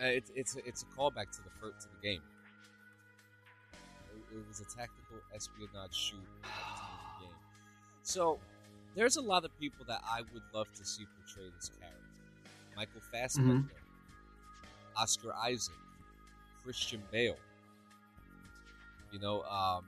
Uh, 0.00 0.06
it's 0.06 0.30
it's 0.34 0.56
it's 0.64 0.82
a 0.82 0.98
callback 0.98 1.30
to 1.32 1.42
the 1.42 1.50
first, 1.60 1.80
to 1.80 1.88
the 1.88 2.08
game. 2.08 2.22
It, 4.32 4.36
it 4.36 4.48
was 4.48 4.60
a 4.60 4.64
tactical 4.64 5.18
espionage 5.34 5.94
shoot 5.94 6.20
the 6.42 7.24
game. 7.24 7.34
So 8.02 8.38
there's 8.94 9.16
a 9.16 9.20
lot 9.20 9.44
of 9.44 9.58
people 9.58 9.84
that 9.88 10.00
I 10.08 10.20
would 10.32 10.42
love 10.54 10.72
to 10.74 10.84
see 10.84 11.04
portray 11.16 11.50
this 11.56 11.70
character. 11.78 11.96
Michael 12.76 13.00
Fassbender, 13.12 13.68
Oscar 14.96 15.32
Isaac, 15.34 15.74
Christian 16.62 17.02
Bale. 17.10 17.36
You 19.12 19.18
know, 19.18 19.42
um, 19.42 19.84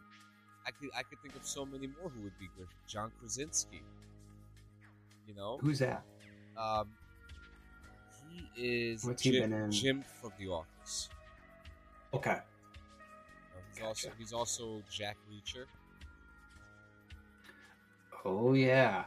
I 0.66 0.70
could 0.70 0.90
I 0.96 1.02
could 1.02 1.20
think 1.22 1.36
of 1.36 1.44
so 1.44 1.64
many 1.64 1.86
more 1.86 2.10
who 2.10 2.22
would 2.22 2.38
be 2.38 2.48
good. 2.56 2.68
John 2.86 3.12
Krasinski. 3.18 3.82
You 5.26 5.34
know, 5.34 5.60
Who's 5.60 5.78
that? 5.78 6.04
um, 6.56 6.88
he 8.30 8.50
is 8.56 9.04
What's 9.04 9.22
he 9.22 9.30
Jim, 9.32 9.50
been 9.50 9.52
in? 9.64 9.70
Jim 9.70 10.02
from 10.02 10.32
The 10.38 10.48
Office. 10.48 11.10
Okay. 12.12 12.38
Know, 13.54 13.60
he's 13.72 13.82
also 13.82 14.10
he's 14.18 14.32
also 14.32 14.82
Jack 14.90 15.16
Reacher. 15.30 15.66
Oh 18.24 18.52
yeah, 18.54 19.04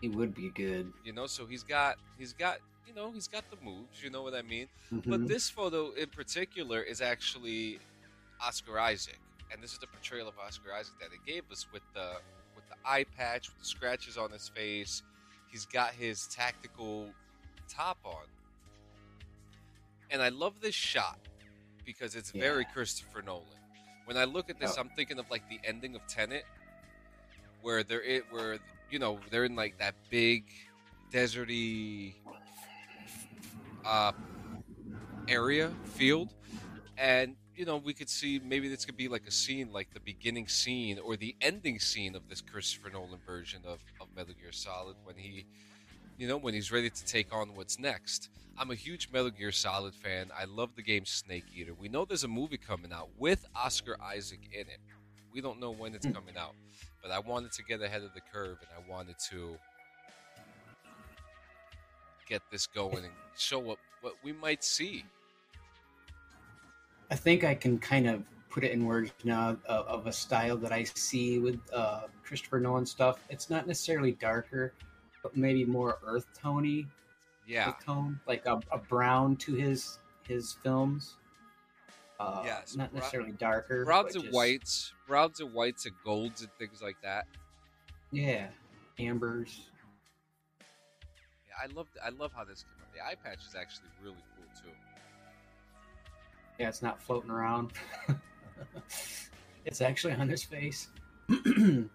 he 0.00 0.08
would 0.08 0.34
be 0.34 0.50
good. 0.50 0.92
You 1.04 1.12
know, 1.12 1.26
so 1.26 1.46
he's 1.46 1.62
got 1.62 1.98
he's 2.18 2.32
got 2.32 2.58
you 2.86 2.94
know 2.94 3.10
he's 3.12 3.28
got 3.28 3.44
the 3.50 3.56
moves. 3.64 4.02
You 4.02 4.10
know 4.10 4.22
what 4.22 4.34
I 4.34 4.42
mean? 4.42 4.68
Mhm. 4.92 5.08
But 5.10 5.28
this 5.28 5.48
photo 5.50 5.92
in 5.92 6.08
particular 6.10 6.82
is 6.82 7.00
actually 7.00 7.78
Oscar 8.40 8.78
Isaac, 8.78 9.18
and 9.50 9.62
this 9.62 9.72
is 9.72 9.78
the 9.78 9.86
portrayal 9.86 10.28
of 10.28 10.38
Oscar 10.38 10.72
Isaac 10.72 10.94
that 11.00 11.12
it 11.12 11.24
gave 11.26 11.50
us 11.50 11.66
with 11.72 11.82
the 11.94 12.20
with 12.54 12.68
the 12.68 12.76
eye 12.84 13.04
patch, 13.04 13.48
with 13.48 13.58
the 13.58 13.64
scratches 13.64 14.16
on 14.18 14.30
his 14.30 14.48
face. 14.48 15.02
He's 15.50 15.66
got 15.66 15.92
his 15.94 16.26
tactical 16.28 17.12
top 17.68 17.98
on, 18.04 18.26
and 20.10 20.22
I 20.22 20.28
love 20.30 20.60
this 20.60 20.74
shot 20.74 21.18
because 21.84 22.14
it's 22.14 22.30
very 22.30 22.64
Christopher 22.64 23.22
Nolan. 23.22 23.46
When 24.04 24.16
I 24.16 24.24
look 24.24 24.50
at 24.50 24.58
this, 24.58 24.76
Oh. 24.76 24.80
I'm 24.80 24.88
thinking 24.90 25.18
of 25.18 25.30
like 25.30 25.48
the 25.48 25.60
ending 25.64 25.94
of 25.94 26.06
Tenet, 26.06 26.44
where 27.60 27.82
they're 27.82 28.02
it 28.02 28.30
where 28.32 28.58
you 28.90 28.98
know 28.98 29.20
they're 29.30 29.44
in 29.44 29.56
like 29.56 29.78
that 29.78 29.94
big 30.10 30.44
deserty 31.10 32.14
uh, 33.84 34.12
area 35.28 35.70
field. 35.84 36.34
And 36.96 37.36
you 37.54 37.64
know 37.66 37.76
we 37.76 37.94
could 37.94 38.08
see 38.08 38.40
maybe 38.42 38.68
this 38.68 38.84
could 38.84 38.96
be 38.96 39.08
like 39.08 39.26
a 39.26 39.30
scene 39.30 39.72
like 39.72 39.92
the 39.92 40.00
beginning 40.00 40.48
scene 40.48 40.98
or 40.98 41.16
the 41.16 41.36
ending 41.42 41.78
scene 41.78 42.14
of 42.14 42.26
this 42.28 42.40
christopher 42.40 42.88
nolan 42.90 43.20
version 43.26 43.60
of, 43.66 43.80
of 44.00 44.08
metal 44.16 44.32
gear 44.40 44.52
solid 44.52 44.96
when 45.04 45.16
he 45.16 45.44
you 46.16 46.26
know 46.26 46.38
when 46.38 46.54
he's 46.54 46.72
ready 46.72 46.90
to 46.90 47.04
take 47.04 47.32
on 47.34 47.54
what's 47.54 47.78
next. 47.78 48.30
I'm 48.58 48.70
a 48.70 48.74
huge 48.74 49.08
metal 49.12 49.30
gear 49.30 49.52
solid 49.52 49.94
fan. 49.94 50.30
I 50.38 50.44
love 50.44 50.76
the 50.76 50.82
game 50.82 51.06
snake 51.06 51.44
eater. 51.54 51.74
We 51.74 51.88
know 51.88 52.04
there's 52.04 52.24
a 52.24 52.28
movie 52.28 52.58
coming 52.58 52.92
out 52.92 53.10
with 53.18 53.44
oscar 53.56 53.96
isaac 54.02 54.40
in 54.52 54.62
it. 54.62 54.78
We 55.32 55.40
don't 55.40 55.60
know 55.60 55.70
when 55.72 55.94
it's 55.94 56.06
Hmm. 56.06 56.12
coming 56.12 56.36
out 56.36 56.54
but 57.02 57.10
i 57.10 57.18
wanted 57.18 57.52
to 57.52 57.62
get 57.64 57.82
ahead 57.82 58.02
of 58.02 58.14
the 58.14 58.20
curve 58.32 58.58
and 58.60 58.70
i 58.76 58.90
wanted 58.90 59.16
to 59.30 59.56
get 62.32 62.40
this 62.50 62.66
going 62.66 62.96
and 62.96 63.12
show 63.36 63.58
what 63.58 63.76
what 64.00 64.14
we 64.24 64.32
might 64.32 64.64
see 64.64 65.04
I 67.10 67.14
think 67.14 67.44
I 67.44 67.54
can 67.54 67.78
kind 67.78 68.08
of 68.08 68.22
put 68.48 68.64
it 68.64 68.72
in 68.72 68.86
words 68.86 69.12
now 69.22 69.50
of, 69.66 69.86
of 69.86 70.06
a 70.06 70.12
style 70.12 70.56
that 70.56 70.72
I 70.72 70.82
see 70.84 71.38
with 71.38 71.60
uh, 71.74 72.04
Christopher 72.24 72.58
Nolan 72.58 72.86
stuff. 72.86 73.18
It's 73.28 73.50
not 73.50 73.66
necessarily 73.66 74.12
darker, 74.12 74.72
but 75.22 75.36
maybe 75.36 75.66
more 75.66 75.98
earth 76.06 76.26
tony, 76.34 76.86
yeah 77.46 77.74
tone, 77.84 78.18
like 78.26 78.46
a, 78.46 78.60
a 78.72 78.78
brown 78.78 79.36
to 79.44 79.52
his 79.54 79.98
his 80.26 80.54
films. 80.62 81.16
Uh, 82.18 82.42
Yes, 82.46 82.76
not 82.76 82.94
necessarily 82.94 83.32
darker. 83.32 83.84
browns 83.84 84.14
and 84.14 84.24
just- 84.24 84.34
whites, 84.34 84.94
browns 85.06 85.40
and 85.40 85.52
whites 85.52 85.84
and 85.84 85.94
golds 86.02 86.40
and 86.40 86.50
things 86.58 86.80
like 86.80 86.96
that. 87.02 87.26
Yeah, 88.10 88.46
ambers. 88.98 89.68
I 91.60 91.66
love 91.74 91.86
I 92.04 92.10
love 92.10 92.32
how 92.34 92.44
this 92.44 92.64
came 92.64 92.82
out. 92.82 92.94
The 92.94 93.04
eye 93.04 93.16
patch 93.22 93.46
is 93.46 93.54
actually 93.54 93.88
really 94.02 94.16
cool 94.36 94.46
too. 94.62 94.76
Yeah, 96.58 96.68
it's 96.68 96.82
not 96.82 97.02
floating 97.02 97.30
around. 97.30 97.72
it's 99.64 99.80
actually 99.80 100.14
on 100.14 100.28
his 100.28 100.44
face. 100.44 100.88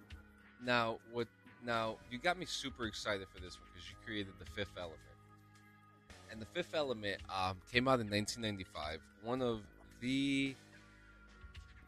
Now 0.63 0.97
what? 1.11 1.27
Now 1.65 1.97
you 2.11 2.17
got 2.17 2.37
me 2.37 2.45
super 2.45 2.85
excited 2.85 3.27
for 3.33 3.39
this 3.39 3.57
one 3.57 3.67
because 3.73 3.89
you 3.89 3.95
created 4.05 4.33
the 4.39 4.45
Fifth 4.45 4.77
Element, 4.77 4.99
and 6.31 6.41
the 6.41 6.45
Fifth 6.45 6.73
Element 6.73 7.21
um, 7.29 7.57
came 7.71 7.87
out 7.87 7.99
in 7.99 8.09
1995. 8.09 8.99
One 9.23 9.41
of 9.41 9.61
the 10.01 10.55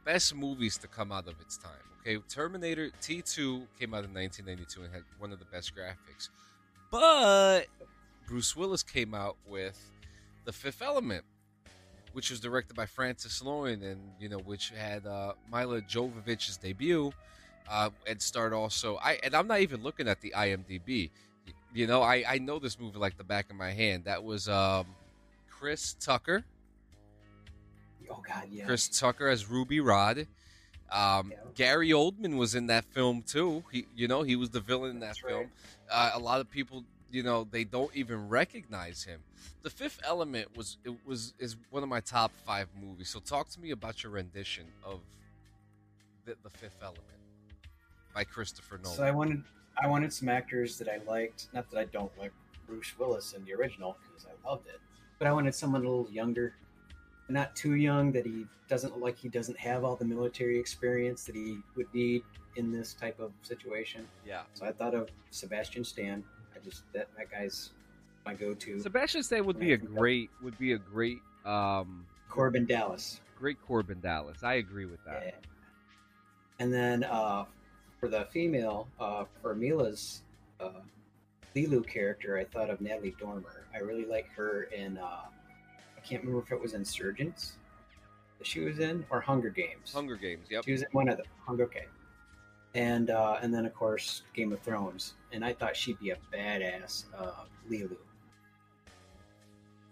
best 0.06 0.36
movies 0.36 0.78
to 0.78 0.88
come 0.88 1.12
out 1.12 1.28
of 1.28 1.36
its 1.42 1.58
time. 1.58 1.72
Okay, 2.02 2.22
Terminator 2.30 2.90
T2 3.02 3.68
came 3.78 3.94
out 3.94 4.06
in 4.06 4.14
1992 4.14 4.84
and 4.84 4.94
had 4.94 5.04
one 5.20 5.32
of 5.34 5.40
the 5.40 5.46
best 5.46 5.74
graphics, 5.76 6.30
but 6.91 7.65
Bruce 8.28 8.56
Willis 8.56 8.84
came 8.84 9.13
out 9.13 9.38
with 9.47 9.80
the 10.45 10.54
Fifth 10.54 10.82
Element, 10.82 11.23
which 12.13 12.30
was 12.30 12.39
directed 12.39 12.75
by 12.75 12.86
Francis 12.86 13.43
Lawrence, 13.43 13.84
and 13.84 13.99
you 14.19 14.30
know, 14.30 14.39
which 14.39 14.69
had 14.69 15.06
uh, 15.06 15.34
Milla 15.52 15.82
Jovovich's 15.82 16.58
debut, 16.58 17.12
uh, 17.69 17.89
and 18.08 18.21
starred 18.21 18.54
also. 18.54 18.97
I 18.97 19.19
and 19.23 19.36
I'm 19.36 19.47
not 19.47 19.62
even 19.62 19.84
looking 19.84 20.08
at 20.08 20.21
the 20.21 20.34
IMDb. 20.36 21.12
You 21.73 21.88
know, 21.88 22.02
I 22.02 22.23
I 22.28 22.38
know 22.39 22.60
this 22.60 22.80
movie 22.80 22.99
like 22.99 23.17
the 23.17 23.23
back 23.23 23.49
of 23.49 23.56
my 23.56 23.71
hand. 23.71 24.06
That 24.06 24.23
was 24.23 24.49
um, 24.49 24.88
Chris 25.49 25.95
Tucker. 25.99 26.43
oh 28.10 28.23
God, 28.28 28.45
yeah. 28.49 28.65
Chris 28.65 28.88
Tucker 28.88 29.28
as 29.28 29.49
Ruby 29.49 29.80
Rhod. 29.80 30.28
Um, 30.91 31.32
Yeah. 31.32 31.38
Gary 31.56 31.89
Oldman 31.89 32.38
was 32.38 32.56
in 32.56 32.67
that 32.67 32.86
film 32.86 33.21
too. 33.21 33.63
He, 33.71 33.86
you 33.95 34.08
know, 34.08 34.21
he 34.23 34.36
was 34.36 34.49
the 34.49 34.60
villain 34.60 34.91
in 34.91 34.99
that 35.02 35.08
That's 35.08 35.19
film. 35.19 35.39
right. 35.41 35.49
Uh, 35.91 36.12
a 36.13 36.19
lot 36.19 36.39
of 36.41 36.49
people, 36.49 36.84
you 37.12 37.23
know, 37.23 37.47
they 37.49 37.63
don't 37.63 37.93
even 37.95 38.28
recognize 38.30 39.04
him. 39.04 39.21
The 39.62 39.69
Fifth 39.69 39.99
Element 40.06 40.56
was 40.56 40.78
it 40.86 40.93
was 41.06 41.34
is 41.38 41.58
one 41.69 41.84
of 41.84 41.89
my 41.89 41.99
top 41.99 42.32
five 42.45 42.67
movies. 42.82 43.10
So 43.10 43.19
talk 43.19 43.49
to 43.49 43.60
me 43.60 43.71
about 43.71 44.04
your 44.04 44.13
rendition 44.13 44.65
of 44.84 44.99
the, 46.25 46.36
the 46.43 46.49
Fifth 46.49 46.78
Element 46.82 47.04
by 48.13 48.23
Christopher 48.23 48.80
Nolan. 48.82 48.97
So 48.97 49.04
I 49.04 49.12
wanted 49.12 49.43
I 49.82 49.88
wanted 49.88 50.13
some 50.13 50.30
actors 50.30 50.78
that 50.78 50.88
I 50.88 50.99
liked. 51.10 51.47
Not 51.54 51.69
that 51.71 51.80
I 51.80 51.86
don't 51.86 52.12
like 52.17 52.32
Bruce 52.67 52.97
Willis 52.97 53.34
in 53.34 53.43
the 53.45 53.54
original 53.54 53.97
because 54.08 54.25
I 54.25 54.47
loved 54.49 54.67
it, 54.67 54.80
but 55.17 55.28
I 55.28 55.34
wanted 55.34 55.54
someone 55.56 55.86
a 55.86 55.89
little 55.89 56.10
younger, 56.12 56.54
not 57.30 57.56
too 57.56 57.76
young 57.76 58.12
that 58.12 58.26
he 58.26 58.46
doesn't 58.68 58.94
look 58.94 59.04
like 59.04 59.18
he 59.18 59.30
doesn't 59.30 59.58
have 59.58 59.84
all 59.84 59.96
the 59.96 60.06
military 60.06 60.60
experience 60.60 61.24
that 61.26 61.36
he 61.36 61.60
would 61.76 61.92
need 61.94 62.24
in 62.56 62.72
this 62.72 62.94
type 62.94 63.20
of 63.20 63.32
situation. 63.42 64.08
yeah, 64.26 64.42
So 64.54 64.65
I 64.65 64.72
thought 64.72 64.94
of 64.96 65.10
Sebastian 65.30 65.84
Stan. 65.84 66.24
I 66.56 66.60
just 66.63 66.84
that 66.94 67.08
that 67.18 67.32
guy's 67.32 67.72
my 68.26 68.34
go-to. 68.34 68.80
Sebastian 68.80 69.24
Stan 69.24 69.46
would 69.46 69.60
be 69.60 69.74
a 69.74 69.78
great 69.78 70.30
would 70.42 70.58
be 70.58 70.74
a 70.74 70.78
great 70.78 71.20
um 71.46 72.06
Korben 72.30 72.68
Dallas. 72.68 73.22
great 73.38 73.58
Korben 73.68 74.02
Dallas. 74.02 74.44
I 74.44 74.56
agree 74.56 74.86
with 74.86 75.04
that. 75.06 75.24
Yeah. 75.26 75.32
And 76.60 76.74
then 76.74 77.04
uh, 77.06 77.46
for 78.00 78.10
the 78.10 78.26
female, 78.32 78.88
uh, 79.00 79.26
for 79.42 79.56
Mila's 79.56 80.22
uh, 80.60 80.82
Leeloo 81.56 81.88
character, 81.88 82.38
I 82.38 82.44
thought 82.44 82.70
of 82.70 82.82
Natalie 82.82 83.15
Dormer. 83.20 83.65
I 83.74 83.80
really 83.80 84.06
like 84.06 84.30
her 84.36 84.63
in, 84.63 84.98
uh, 84.98 85.22
can't 86.10 86.24
remember 86.24 86.43
if 86.43 86.52
it 86.52 86.60
was 86.60 86.74
Insurgents 86.74 87.54
that 88.39 88.48
she 88.48 88.62
was 88.62 88.80
in 88.80 89.06
or 89.10 89.22
Hunger 89.22 89.50
Games. 89.50 89.93
Hunger 89.93 90.15
Games. 90.15 90.48
Yep. 90.50 90.65
She 90.65 90.72
was 90.72 90.82
in 90.82 90.88
one 90.91 91.08
of 91.10 91.17
them. 91.17 91.26
Hunger 91.45 91.63
Okay. 91.65 91.86
And 92.76 93.10
uh, 93.10 93.38
and 93.41 93.54
then 93.54 93.65
of 93.65 93.74
course 93.74 94.22
Game 94.36 94.52
of 94.54 94.60
Thrones, 94.62 95.13
and 95.32 95.43
I 95.43 95.54
thought 95.54 95.76
she'd 95.76 96.00
be 96.00 96.12
a 96.12 96.17
badass 96.32 97.06
uh, 97.17 97.32
Leeloo. 97.69 97.98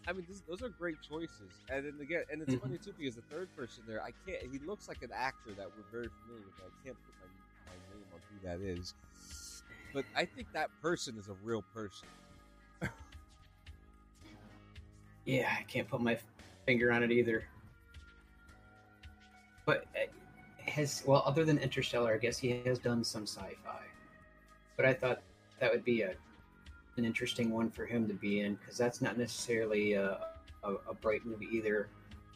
I 0.08 0.14
mean, 0.14 0.26
this, 0.30 0.42
those 0.48 0.62
are 0.62 0.70
great 0.70 1.02
choices, 1.02 1.52
and 1.70 1.86
then 1.86 1.96
again, 2.00 2.22
and 2.32 2.42
it's 2.42 2.54
Mhm. 2.54 2.62
funny 2.62 2.78
too 2.78 2.94
because 2.98 3.16
the 3.16 3.24
third 3.24 3.50
person 3.58 3.84
there, 3.88 4.02
I 4.04 4.12
can't. 4.28 4.44
He 4.52 4.60
looks 4.60 4.88
like 4.88 5.02
an 5.02 5.10
actor 5.12 5.54
that 5.58 5.68
we're 5.76 5.92
very 5.92 6.08
familiar 6.22 6.46
with. 6.46 6.54
I 6.60 6.70
can't 6.86 6.98
put 7.04 7.16
my, 7.20 7.74
my 7.74 7.96
name 7.96 8.06
on 8.14 8.20
who 8.30 8.48
that 8.48 8.62
is, 8.62 8.94
but 9.92 10.06
I 10.16 10.26
think 10.26 10.48
that 10.54 10.70
person 10.80 11.18
is 11.18 11.30
a 11.30 11.36
real 11.44 11.64
person. 11.74 12.08
Yeah, 15.28 15.54
I 15.60 15.64
can't 15.64 15.88
put 15.88 16.00
my 16.00 16.18
finger 16.66 16.92
on 16.92 17.04
it 17.04 17.12
either. 17.12 17.44
But 19.66 19.86
uh, 19.94 20.72
has 20.72 21.04
well, 21.06 21.22
other 21.26 21.44
than 21.44 21.58
Interstellar, 21.58 22.14
I 22.14 22.18
guess 22.18 22.38
he 22.38 22.62
has 22.66 22.80
done 22.80 23.04
some 23.04 23.24
sci-fi. 23.24 23.82
But 24.78 24.86
I 24.86 24.94
thought 24.94 25.22
that 25.60 25.70
would 25.72 25.84
be 25.84 26.02
a 26.02 26.14
an 26.96 27.04
interesting 27.04 27.52
one 27.52 27.70
for 27.70 27.86
him 27.86 28.08
to 28.08 28.14
be 28.14 28.40
in 28.40 28.56
because 28.56 28.78
that's 28.78 29.02
not 29.02 29.18
necessarily 29.18 29.94
a, 29.94 30.18
a, 30.64 30.74
a 30.90 30.94
bright 30.94 31.24
movie 31.26 31.48
either. 31.52 31.90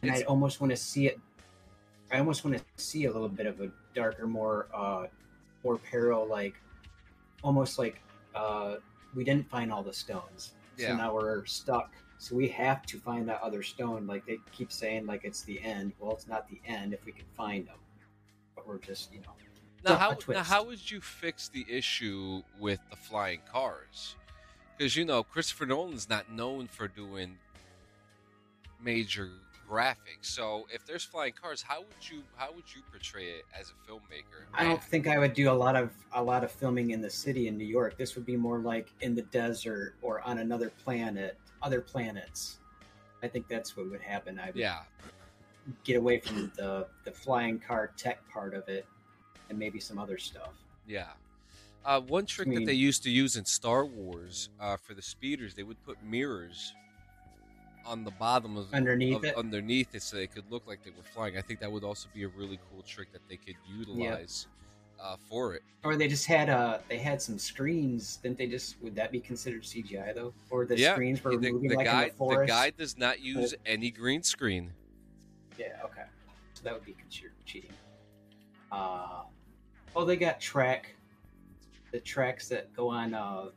And 0.04 0.12
I 0.12 0.22
almost 0.24 0.60
want 0.60 0.72
to 0.72 0.78
see 0.78 1.08
it. 1.08 1.20
I 2.12 2.20
almost 2.20 2.44
want 2.44 2.58
to 2.58 2.84
see 2.84 3.06
a 3.06 3.12
little 3.12 3.30
bit 3.30 3.46
of 3.46 3.62
a 3.62 3.72
darker, 3.96 4.28
more 4.28 4.68
uh, 4.74 5.06
more 5.64 5.78
peril, 5.78 6.28
like 6.28 6.56
almost 7.42 7.80
like 7.80 8.02
uh, 8.36 8.76
we 9.16 9.24
didn't 9.24 9.50
find 9.50 9.72
all 9.72 9.82
the 9.82 9.94
stones, 9.94 10.52
so 10.78 10.94
now 10.98 11.14
we're 11.14 11.46
stuck. 11.46 11.94
So 12.22 12.36
we 12.36 12.48
have 12.50 12.86
to 12.86 13.00
find 13.00 13.28
that 13.30 13.42
other 13.42 13.64
stone. 13.64 14.06
Like 14.06 14.28
they 14.28 14.38
keep 14.52 14.72
saying, 14.72 15.08
like 15.08 15.22
it's 15.24 15.42
the 15.42 15.60
end. 15.60 15.94
Well, 16.00 16.14
it's 16.14 16.28
not 16.28 16.48
the 16.48 16.62
end 16.68 16.94
if 16.94 17.04
we 17.04 17.12
can 17.12 17.26
find 17.36 17.68
them. 17.68 17.80
But 18.56 18.68
we're 18.68 18.78
just, 18.78 19.12
you 19.12 19.22
know, 19.22 19.34
Now 19.84 19.96
how, 19.96 20.18
now, 20.28 20.44
how 20.44 20.64
would 20.66 20.92
you 20.92 21.02
fix 21.02 21.50
the 21.50 21.66
issue 21.68 22.44
with 22.60 22.80
the 22.92 22.96
flying 22.96 23.40
cars? 23.52 24.16
Because, 24.78 24.96
you 24.96 25.04
know, 25.04 25.24
Christopher 25.24 25.66
Nolan's 25.66 26.08
not 26.08 26.32
known 26.32 26.68
for 26.68 26.88
doing 26.88 27.40
major 28.80 29.32
graphics. 29.72 30.24
So 30.24 30.68
if 30.74 30.86
there's 30.86 31.04
flying 31.04 31.34
cars, 31.34 31.62
how 31.62 31.80
would 31.80 32.10
you 32.10 32.24
how 32.36 32.52
would 32.52 32.66
you 32.76 32.82
portray 32.92 33.26
it 33.30 33.46
as 33.58 33.72
a 33.72 33.92
filmmaker? 33.92 34.44
I 34.54 34.64
don't 34.64 34.84
think 34.84 35.08
I 35.08 35.18
would 35.18 35.34
do 35.34 35.50
a 35.50 35.54
lot 35.54 35.76
of 35.76 35.92
a 36.14 36.22
lot 36.22 36.44
of 36.44 36.52
filming 36.52 36.92
in 36.92 37.02
the 37.02 37.10
city 37.10 37.48
in 37.48 37.58
New 37.58 37.66
York. 37.66 37.98
This 37.98 38.16
would 38.16 38.26
be 38.26 38.36
more 38.36 38.60
like 38.60 38.92
in 39.02 39.16
the 39.16 39.22
desert 39.24 39.96
or 40.02 40.22
on 40.22 40.40
another 40.40 40.72
planet, 40.84 41.38
other 41.62 41.80
planets. 41.82 42.58
I 43.24 43.28
think 43.28 43.48
that's 43.48 43.78
what 43.78 43.90
would 43.90 44.02
happen. 44.02 44.40
I 44.40 44.48
would 44.48 44.56
Yeah. 44.56 44.84
get 45.84 45.96
away 45.96 46.20
from 46.20 46.52
the 46.58 46.88
the 47.06 47.12
flying 47.12 47.60
car 47.60 47.92
tech 47.96 48.28
part 48.30 48.54
of 48.54 48.68
it, 48.68 48.86
and 49.50 49.58
maybe 49.58 49.80
some 49.80 49.98
other 49.98 50.18
stuff. 50.18 50.54
Yeah. 50.86 51.12
Uh, 51.84 52.00
one 52.00 52.26
trick 52.28 52.48
that 52.48 52.56
mean- 52.58 52.66
they 52.66 52.74
used 52.74 53.02
to 53.04 53.10
use 53.10 53.38
in 53.38 53.46
Star 53.46 53.86
Wars 53.86 54.50
uh, 54.60 54.78
for 54.78 54.94
the 54.94 55.02
speeders, 55.02 55.56
they 55.56 55.64
would 55.64 55.82
put 55.84 55.98
mirrors 56.04 56.76
on 57.86 58.04
the 58.04 58.12
bottom 58.12 58.58
of 58.58 58.74
Underneath 58.74 59.17
of- 59.17 59.24
it? 59.24 59.36
underneath 59.36 59.94
it, 59.96 60.02
so 60.04 60.15
they 60.17 60.28
could 60.28 60.50
look 60.52 60.67
like 60.67 60.84
they 60.84 60.91
were 60.91 61.04
flying. 61.04 61.38
I 61.38 61.41
think 61.41 61.60
that 61.62 61.72
would 61.72 61.84
also 61.84 62.08
be 62.13 62.24
a 62.24 62.28
really 62.28 62.60
cool 62.72 62.84
trick 62.84 63.12
that 63.13 63.22
they 63.28 63.38
could 63.38 63.56
utilize 63.67 64.48
uh, 65.00 65.15
for 65.30 65.56
it. 65.56 65.63
Or 65.84 65.96
they 65.96 66.08
just 66.08 66.28
had 66.28 66.48
uh 66.50 66.78
they 66.88 67.00
had 67.00 67.20
some 67.22 67.39
screens. 67.39 68.17
Didn't 68.17 68.38
they 68.38 68.46
just 68.48 68.80
would 68.82 68.96
that 68.96 69.12
be 69.12 69.20
considered 69.20 69.63
CGI 69.63 70.13
though? 70.13 70.34
Or 70.52 70.65
the 70.65 70.78
Yeah, 70.78 70.94
screens 70.94 71.24
were 71.24 71.38
the, 71.38 71.52
moving 71.52 71.70
the 71.70 71.76
like 71.76 71.86
guy, 71.86 72.04
in 72.04 72.10
the 72.10 72.15
forest? 72.15 72.41
the 72.41 72.48
guy 72.48 72.70
does 72.70 72.98
not 72.98 73.20
use 73.20 73.56
any 73.65 73.89
green 73.89 74.22
screen. 74.22 74.74
Yeah, 75.58 75.80
okay. 75.84 76.04
So 76.54 76.63
that 76.63 76.74
would 76.74 76.86
be 76.86 76.94
considered 76.94 77.34
cheating. 77.46 77.74
Uh, 78.72 79.24
oh, 79.96 80.06
they 80.06 80.15
got 80.17 80.39
track, 80.39 80.96
the 81.91 82.00
tracks 82.00 82.48
that 82.50 82.72
go 82.74 82.88
on 82.89 83.13
uh, 83.15 83.50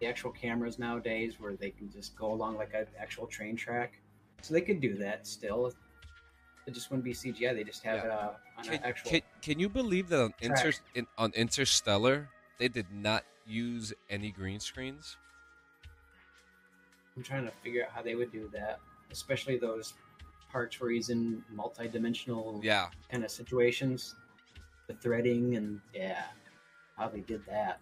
the 0.00 0.06
actual 0.06 0.30
cameras 0.30 0.78
nowadays, 0.78 1.34
where 1.38 1.54
they 1.54 1.70
can 1.70 1.90
just 1.90 2.16
go 2.16 2.32
along 2.32 2.56
like 2.56 2.72
an 2.74 2.86
actual 2.98 3.26
train 3.26 3.54
track. 3.54 4.00
So 4.42 4.54
they 4.54 4.62
could 4.62 4.80
do 4.80 4.96
that 4.96 5.26
still. 5.26 5.72
It 6.66 6.72
just 6.72 6.90
wouldn't 6.90 7.04
be 7.04 7.12
CGI. 7.12 7.54
They 7.54 7.64
just 7.64 7.82
have 7.84 7.96
Yeah. 7.98 8.04
it 8.04 8.10
uh, 8.10 8.30
on 8.58 8.64
Can, 8.64 8.74
an 8.74 8.80
actual. 8.84 9.10
can, 9.10 9.20
can 9.42 9.58
you 9.58 9.68
believe 9.68 10.08
that 10.08 10.20
on, 10.22 10.34
Inter, 10.40 10.72
in, 10.94 11.06
on 11.18 11.32
Interstellar 11.32 12.28
they 12.58 12.68
did 12.68 12.86
not 12.92 13.24
use 13.46 13.92
any 14.08 14.30
green 14.30 14.60
screens? 14.60 15.16
I'm 17.16 17.22
trying 17.22 17.44
to 17.44 17.52
figure 17.62 17.84
out 17.84 17.90
how 17.92 18.02
they 18.02 18.14
would 18.14 18.32
do 18.32 18.48
that, 18.54 18.80
especially 19.10 19.58
those 19.58 19.94
parts 20.50 20.80
where 20.80 20.90
he's 20.90 21.10
in 21.10 21.42
multi-dimensional 21.50 22.60
Yeah, 22.62 22.88
kind 23.10 23.24
of 23.24 23.30
situations, 23.30 24.14
the 24.86 24.94
threading 24.94 25.56
and 25.56 25.80
yeah, 25.94 26.24
how 26.96 27.08
they 27.08 27.20
did 27.20 27.44
that. 27.46 27.80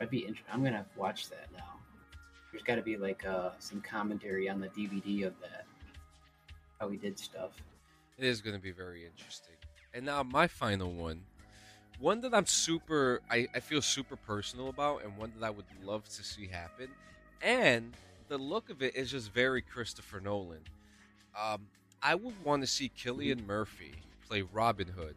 I'd 0.00 0.10
be 0.10 0.20
interested. 0.20 0.46
I'm 0.52 0.64
gonna 0.64 0.86
watch 0.96 1.28
that 1.30 1.48
now. 1.52 1.74
There's 2.54 2.62
got 2.62 2.76
to 2.76 2.82
be 2.82 2.96
like 2.96 3.26
uh, 3.26 3.50
some 3.58 3.80
commentary 3.80 4.48
on 4.48 4.60
the 4.60 4.68
DVD 4.68 5.26
of 5.26 5.34
that, 5.40 5.64
how 6.78 6.88
he 6.88 6.96
did 6.96 7.18
stuff. 7.18 7.50
It 8.16 8.24
is 8.24 8.40
going 8.40 8.54
to 8.54 8.62
be 8.62 8.70
very 8.70 9.04
interesting. 9.04 9.56
And 9.92 10.06
now 10.06 10.22
my 10.22 10.46
final 10.46 10.92
one, 10.92 11.22
one 11.98 12.20
that 12.20 12.32
I'm 12.32 12.46
super, 12.46 13.22
I, 13.28 13.48
I 13.56 13.58
feel 13.58 13.82
super 13.82 14.14
personal 14.14 14.68
about, 14.68 15.02
and 15.02 15.16
one 15.16 15.32
that 15.36 15.44
I 15.44 15.50
would 15.50 15.64
love 15.82 16.08
to 16.10 16.22
see 16.22 16.46
happen. 16.46 16.90
And 17.42 17.92
the 18.28 18.38
look 18.38 18.70
of 18.70 18.82
it 18.82 18.94
is 18.94 19.10
just 19.10 19.32
very 19.32 19.60
Christopher 19.60 20.20
Nolan. 20.20 20.62
Um, 21.36 21.66
I 22.00 22.14
would 22.14 22.40
want 22.44 22.62
to 22.62 22.68
see 22.68 22.88
Cillian 22.96 23.44
Murphy 23.46 23.94
play 24.28 24.42
Robin 24.42 24.86
Hood 24.86 25.16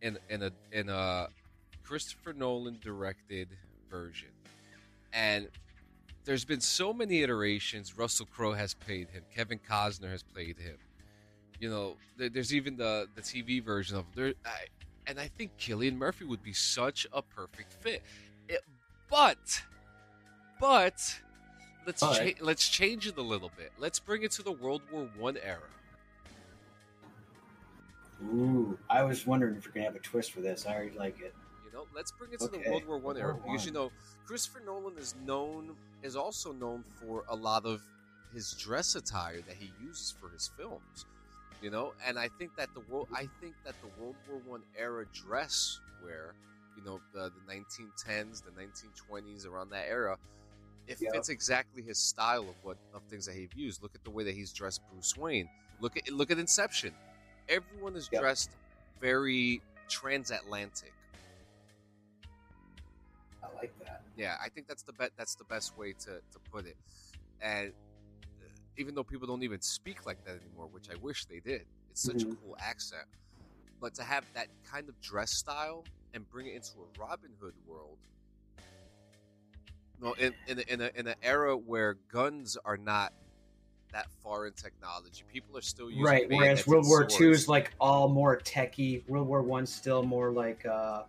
in 0.00 0.16
in 0.30 0.44
a 0.44 0.52
in 0.70 0.88
a 0.88 1.28
Christopher 1.88 2.34
Nolan 2.34 2.76
directed 2.82 3.48
version. 3.90 4.28
And 5.14 5.48
there's 6.24 6.44
been 6.44 6.60
so 6.60 6.92
many 6.92 7.22
iterations. 7.22 7.96
Russell 7.96 8.26
Crowe 8.26 8.52
has 8.52 8.74
played 8.74 9.08
him. 9.08 9.22
Kevin 9.34 9.58
Costner 9.58 10.10
has 10.10 10.22
played 10.22 10.58
him. 10.58 10.76
You 11.58 11.70
know, 11.70 11.96
there, 12.18 12.28
there's 12.28 12.54
even 12.54 12.76
the 12.76 13.08
the 13.14 13.22
TV 13.22 13.64
version 13.64 13.96
of 13.96 14.04
there. 14.14 14.34
I, 14.44 14.66
and 15.06 15.18
I 15.18 15.28
think 15.28 15.52
Cillian 15.58 15.96
Murphy 15.96 16.26
would 16.26 16.42
be 16.42 16.52
such 16.52 17.06
a 17.10 17.22
perfect 17.22 17.72
fit. 17.72 18.02
It, 18.50 18.60
but, 19.08 19.62
but, 20.60 21.20
let's 21.86 22.00
cha- 22.00 22.38
let's 22.42 22.68
change 22.68 23.06
it 23.06 23.16
a 23.16 23.22
little 23.22 23.50
bit. 23.56 23.72
Let's 23.78 23.98
bring 23.98 24.22
it 24.24 24.32
to 24.32 24.42
the 24.42 24.52
World 24.52 24.82
War 24.92 25.08
One 25.18 25.38
era. 25.38 25.60
Ooh, 28.24 28.78
I 28.90 29.04
was 29.04 29.26
wondering 29.26 29.56
if 29.56 29.64
you're 29.64 29.72
gonna 29.72 29.86
have 29.86 29.96
a 29.96 30.00
twist 30.00 30.32
for 30.32 30.42
this. 30.42 30.66
I 30.66 30.74
already 30.74 30.98
like 30.98 31.18
it. 31.22 31.34
Know, 31.78 31.86
let's 31.94 32.10
bring 32.10 32.32
it 32.32 32.40
to 32.40 32.48
the 32.48 32.58
World 32.68 32.86
War 32.88 32.98
One 32.98 33.16
era 33.16 33.34
War 33.34 33.42
because 33.46 33.64
you 33.64 33.70
know 33.70 33.92
Christopher 34.26 34.60
Nolan 34.66 34.98
is 34.98 35.14
known 35.14 35.76
is 36.02 36.16
also 36.16 36.52
known 36.52 36.82
for 36.98 37.22
a 37.28 37.36
lot 37.36 37.64
of 37.64 37.80
his 38.32 38.52
dress 38.58 38.96
attire 38.96 39.40
that 39.42 39.54
he 39.54 39.70
uses 39.80 40.12
for 40.18 40.28
his 40.30 40.50
films. 40.56 41.06
You 41.60 41.70
know, 41.70 41.92
and 42.04 42.18
I 42.18 42.28
think 42.38 42.50
that 42.56 42.74
the 42.74 42.80
world 42.80 43.06
I 43.14 43.28
think 43.40 43.54
that 43.64 43.76
the 43.80 43.86
World 43.96 44.16
War 44.26 44.38
One 44.44 44.62
era 44.76 45.06
dress 45.14 45.78
wear, 46.02 46.34
you 46.76 46.82
know, 46.82 47.00
the 47.14 47.30
the 47.30 47.52
1910s, 47.52 48.42
the 48.42 48.50
1920s, 48.50 49.46
around 49.46 49.70
that 49.70 49.86
era, 49.88 50.16
it 50.88 50.98
Yeah. 51.00 51.10
fits 51.12 51.28
exactly 51.28 51.82
his 51.82 51.98
style 51.98 52.48
of 52.48 52.56
what 52.62 52.76
of 52.92 53.02
things 53.04 53.26
that 53.26 53.36
he's 53.36 53.50
used. 53.54 53.82
Look 53.82 53.94
at 53.94 54.02
the 54.02 54.10
way 54.10 54.24
that 54.24 54.34
he's 54.34 54.52
dressed 54.52 54.80
Bruce 54.90 55.16
Wayne. 55.16 55.48
Look 55.80 55.96
at 55.96 56.08
look 56.10 56.32
at 56.32 56.38
Inception. 56.40 56.92
Everyone 57.48 57.94
is 57.94 58.08
Yeah. 58.10 58.18
dressed 58.18 58.50
very 59.00 59.62
transatlantic. 59.88 60.92
Yeah, 64.18 64.34
I 64.44 64.48
think 64.48 64.66
that's 64.66 64.82
the 64.82 64.92
be- 64.92 65.06
that's 65.16 65.36
the 65.36 65.44
best 65.44 65.78
way 65.78 65.92
to, 66.00 66.06
to 66.16 66.38
put 66.50 66.66
it. 66.66 66.76
And 67.40 67.68
uh, 68.42 68.48
even 68.76 68.96
though 68.96 69.04
people 69.04 69.28
don't 69.28 69.44
even 69.44 69.60
speak 69.62 70.04
like 70.06 70.18
that 70.24 70.36
anymore, 70.44 70.66
which 70.72 70.90
I 70.90 70.96
wish 70.96 71.24
they 71.26 71.38
did, 71.38 71.64
it's 71.88 72.02
such 72.02 72.24
a 72.24 72.26
Mhm. 72.26 72.36
cool 72.42 72.56
accent. 72.60 73.06
But 73.80 73.94
to 73.94 74.02
have 74.02 74.24
that 74.34 74.48
kind 74.68 74.88
of 74.88 75.00
dress 75.00 75.30
style 75.30 75.84
and 76.14 76.28
bring 76.28 76.48
it 76.48 76.54
into 76.56 76.80
a 76.80 77.00
Robin 77.00 77.30
Hood 77.40 77.54
world, 77.64 77.98
well, 80.00 80.14
in 80.14 80.34
in 80.48 80.58
a, 80.58 80.62
in, 80.62 80.80
a, 80.80 80.90
in 80.96 81.06
an 81.06 81.14
era 81.22 81.56
where 81.56 81.94
guns 82.12 82.56
are 82.64 82.76
not 82.76 83.12
that 83.92 84.10
far 84.22 84.46
in 84.48 84.52
technology, 84.52 85.22
people 85.32 85.56
are 85.56 85.62
still 85.62 85.90
using 85.90 86.04
Right. 86.04 86.28
Whereas 86.28 86.66
World 86.66 86.86
War 86.88 87.08
II 87.20 87.30
is 87.30 87.48
like 87.48 87.72
all 87.78 88.08
more 88.08 88.34
techy. 88.36 89.04
World 89.06 89.28
War 89.28 89.42
One's 89.42 89.72
still 89.72 90.02
more 90.02 90.32
like 90.32 90.66
uh, 90.66 91.04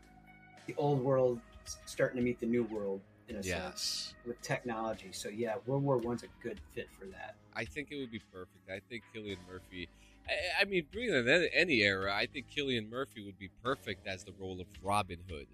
the 0.67 0.75
old 0.77 1.01
world 1.01 1.39
starting 1.85 2.17
to 2.17 2.23
meet 2.23 2.39
the 2.39 2.45
new 2.45 2.63
world 2.63 3.01
in 3.29 3.35
a 3.37 3.43
sense 3.43 4.13
with 4.25 4.41
technology. 4.41 5.09
So 5.11 5.29
yeah, 5.29 5.55
World 5.65 5.83
War 5.83 5.97
One's 5.97 6.23
a 6.23 6.27
good 6.41 6.59
fit 6.73 6.89
for 6.99 7.05
that. 7.07 7.35
I 7.55 7.65
think 7.65 7.89
it 7.91 7.97
would 7.97 8.11
be 8.11 8.21
perfect. 8.31 8.69
I 8.69 8.79
think 8.89 9.03
Cillian 9.15 9.37
Murphy. 9.51 9.89
I, 10.27 10.61
I 10.61 10.65
mean, 10.65 10.85
bring 10.91 11.09
it 11.09 11.27
in 11.27 11.49
any, 11.53 11.81
era. 11.81 12.13
I 12.13 12.25
think 12.25 12.47
Cillian 12.55 12.89
Murphy 12.89 13.23
would 13.25 13.37
be 13.37 13.49
perfect 13.63 14.07
as 14.07 14.23
the 14.23 14.33
role 14.39 14.59
of 14.59 14.67
Robin 14.83 15.19
Hood. 15.29 15.47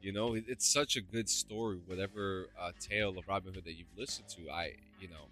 You 0.00 0.12
know, 0.12 0.34
it, 0.34 0.44
it's 0.46 0.66
such 0.66 0.96
a 0.96 1.00
good 1.00 1.28
story. 1.28 1.80
Whatever 1.86 2.46
uh, 2.60 2.72
tale 2.78 3.18
of 3.18 3.26
Robin 3.28 3.52
Hood 3.52 3.64
that 3.64 3.74
you've 3.74 3.96
listened 3.96 4.28
to, 4.30 4.50
I, 4.50 4.74
you 5.00 5.08
know, 5.08 5.26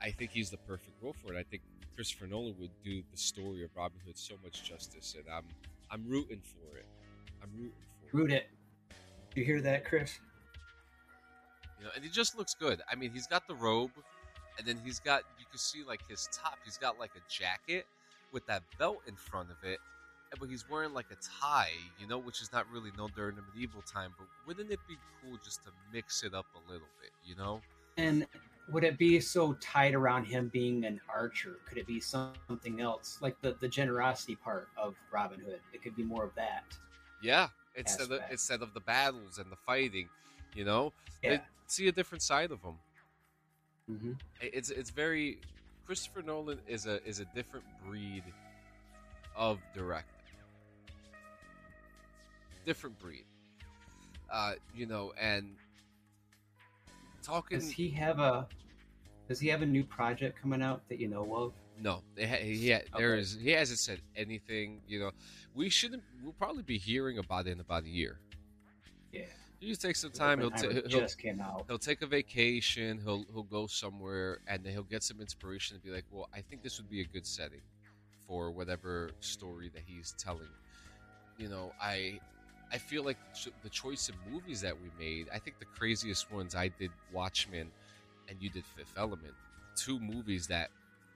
I 0.00 0.10
think 0.10 0.30
he's 0.30 0.50
the 0.50 0.58
perfect 0.58 1.02
role 1.02 1.14
for 1.24 1.34
it. 1.34 1.38
I 1.38 1.42
think 1.42 1.62
Christopher 1.94 2.26
Nolan 2.26 2.54
would 2.58 2.70
do 2.84 3.02
the 3.10 3.18
story 3.18 3.64
of 3.64 3.70
Robin 3.76 3.98
Hood 4.06 4.16
so 4.16 4.34
much 4.42 4.62
justice, 4.62 5.16
and 5.18 5.24
I'm, 5.32 5.44
I'm 5.90 6.08
rooting 6.08 6.40
for 6.40 6.78
it. 6.78 6.86
I'm 7.42 7.50
rooting 7.56 7.72
for 8.00 8.06
it. 8.06 8.20
Root 8.20 8.32
it. 8.32 8.48
You 9.34 9.44
hear 9.44 9.60
that, 9.60 9.84
Chris? 9.84 10.18
You 11.78 11.84
know, 11.86 11.90
and 11.94 12.04
he 12.04 12.10
just 12.10 12.36
looks 12.36 12.54
good. 12.54 12.82
I 12.90 12.94
mean, 12.94 13.10
he's 13.10 13.26
got 13.26 13.46
the 13.46 13.54
robe, 13.54 13.92
and 14.58 14.66
then 14.66 14.78
he's 14.84 14.98
got 14.98 15.22
you 15.38 15.46
can 15.48 15.58
see 15.58 15.82
like 15.86 16.00
his 16.08 16.28
top. 16.32 16.58
He's 16.64 16.76
got 16.76 16.98
like 16.98 17.12
a 17.16 17.32
jacket 17.32 17.86
with 18.32 18.46
that 18.46 18.62
belt 18.78 18.98
in 19.06 19.14
front 19.14 19.50
of 19.50 19.56
it, 19.62 19.78
but 20.38 20.48
he's 20.48 20.68
wearing 20.68 20.92
like 20.92 21.06
a 21.10 21.16
tie, 21.16 21.70
you 21.98 22.06
know, 22.06 22.18
which 22.18 22.42
is 22.42 22.52
not 22.52 22.66
really 22.72 22.90
known 22.98 23.10
during 23.16 23.36
the 23.36 23.42
medieval 23.42 23.82
time. 23.82 24.12
But 24.18 24.26
wouldn't 24.46 24.70
it 24.70 24.80
be 24.88 24.96
cool 25.22 25.38
just 25.42 25.64
to 25.64 25.70
mix 25.92 26.22
it 26.22 26.34
up 26.34 26.46
a 26.54 26.70
little 26.70 26.88
bit, 27.00 27.10
you 27.24 27.36
know? 27.36 27.60
And 27.96 28.26
would 28.70 28.84
it 28.84 28.98
be 28.98 29.20
so 29.20 29.54
tied 29.54 29.94
around 29.94 30.24
him 30.24 30.50
being 30.52 30.84
an 30.84 31.00
archer? 31.08 31.58
Could 31.66 31.78
it 31.78 31.86
be 31.86 32.00
something 32.00 32.80
else, 32.80 33.18
like 33.20 33.40
the 33.40 33.56
the 33.60 33.68
generosity 33.68 34.36
part 34.36 34.68
of 34.76 34.96
Robin 35.12 35.40
Hood? 35.40 35.60
It 35.72 35.82
could 35.82 35.96
be 35.96 36.04
more 36.04 36.24
of 36.24 36.34
that. 36.34 36.64
Yeah, 37.22 37.48
instead 37.76 38.10
of 38.10 38.20
instead 38.30 38.62
of 38.62 38.74
the 38.74 38.80
battles 38.80 39.38
and 39.38 39.50
the 39.50 39.56
fighting, 39.56 40.08
you 40.54 40.64
know, 40.64 40.92
Yeah. 41.22 41.40
See 41.66 41.86
a 41.86 41.92
different 41.92 42.22
side 42.22 42.50
of 42.50 42.60
him. 42.62 42.78
hmm 43.86 44.12
It's 44.40 44.70
it's 44.70 44.90
very 44.90 45.38
Christopher 45.86 46.22
Nolan 46.22 46.60
is 46.66 46.86
a 46.86 47.02
is 47.06 47.20
a 47.20 47.24
different 47.26 47.66
breed 47.84 48.24
of 49.36 49.58
director. 49.74 50.06
Different 52.64 52.98
breed. 52.98 53.24
Uh, 54.30 54.54
you 54.74 54.86
know, 54.86 55.12
and 55.20 55.56
talking 57.22 57.58
Does 57.58 57.70
he 57.70 57.88
have 57.90 58.18
a 58.18 58.46
Does 59.28 59.40
he 59.40 59.48
have 59.48 59.62
a 59.62 59.66
new 59.66 59.84
project 59.84 60.40
coming 60.40 60.62
out 60.62 60.88
that 60.88 60.98
you 61.00 61.08
know 61.08 61.34
of? 61.34 61.52
No, 61.82 62.02
he 62.16 62.70
ha- 62.72 62.80
Okay. 62.94 63.18
is 63.20 63.38
he 63.40 63.50
hasn't 63.50 63.78
said 63.78 64.00
anything. 64.14 64.82
You 64.86 65.00
know, 65.00 65.10
we 65.54 65.68
shouldn't. 65.70 66.02
We'll 66.22 66.34
probably 66.34 66.62
be 66.62 66.76
hearing 66.78 67.18
about 67.18 67.46
it 67.46 67.52
in 67.52 67.60
about 67.60 67.84
a 67.84 67.88
year. 67.88 68.18
Yeah, 69.12 69.22
You 69.60 69.68
just 69.68 69.80
take 69.80 69.96
some 69.96 70.10
time. 70.12 70.40
He'll, 70.40 70.50
ta- 70.50 70.56
Oppenheimer 70.58 70.88
he'll 70.88 71.00
just 71.00 71.18
came 71.18 71.40
out. 71.40 71.64
he'll 71.68 71.78
take 71.78 72.02
a 72.02 72.06
vacation. 72.06 73.00
He'll 73.02 73.24
he'll 73.32 73.42
go 73.44 73.66
somewhere, 73.66 74.40
and 74.46 74.62
then 74.62 74.72
he'll 74.72 74.82
get 74.82 75.02
some 75.02 75.20
inspiration 75.20 75.74
and 75.76 75.82
be 75.82 75.90
like, 75.90 76.04
"Well, 76.10 76.28
I 76.34 76.42
think 76.42 76.62
this 76.62 76.78
would 76.78 76.90
be 76.90 77.00
a 77.00 77.04
good 77.06 77.26
setting 77.26 77.62
for 78.28 78.50
whatever 78.50 79.10
story 79.20 79.70
that 79.74 79.82
he's 79.86 80.14
telling." 80.18 80.48
You 81.38 81.48
know, 81.48 81.72
I 81.80 82.20
I 82.70 82.76
feel 82.78 83.04
like 83.04 83.16
the 83.62 83.70
choice 83.70 84.10
of 84.10 84.14
movies 84.30 84.60
that 84.60 84.74
we 84.80 84.90
made. 85.02 85.28
I 85.32 85.38
think 85.38 85.58
the 85.58 85.64
craziest 85.64 86.30
ones 86.30 86.54
I 86.54 86.68
did 86.68 86.90
Watchmen, 87.10 87.70
and 88.28 88.36
you 88.40 88.50
did 88.50 88.64
Fifth 88.76 88.92
Element. 88.98 89.32
Two 89.76 89.98
movies 89.98 90.46
that 90.48 90.70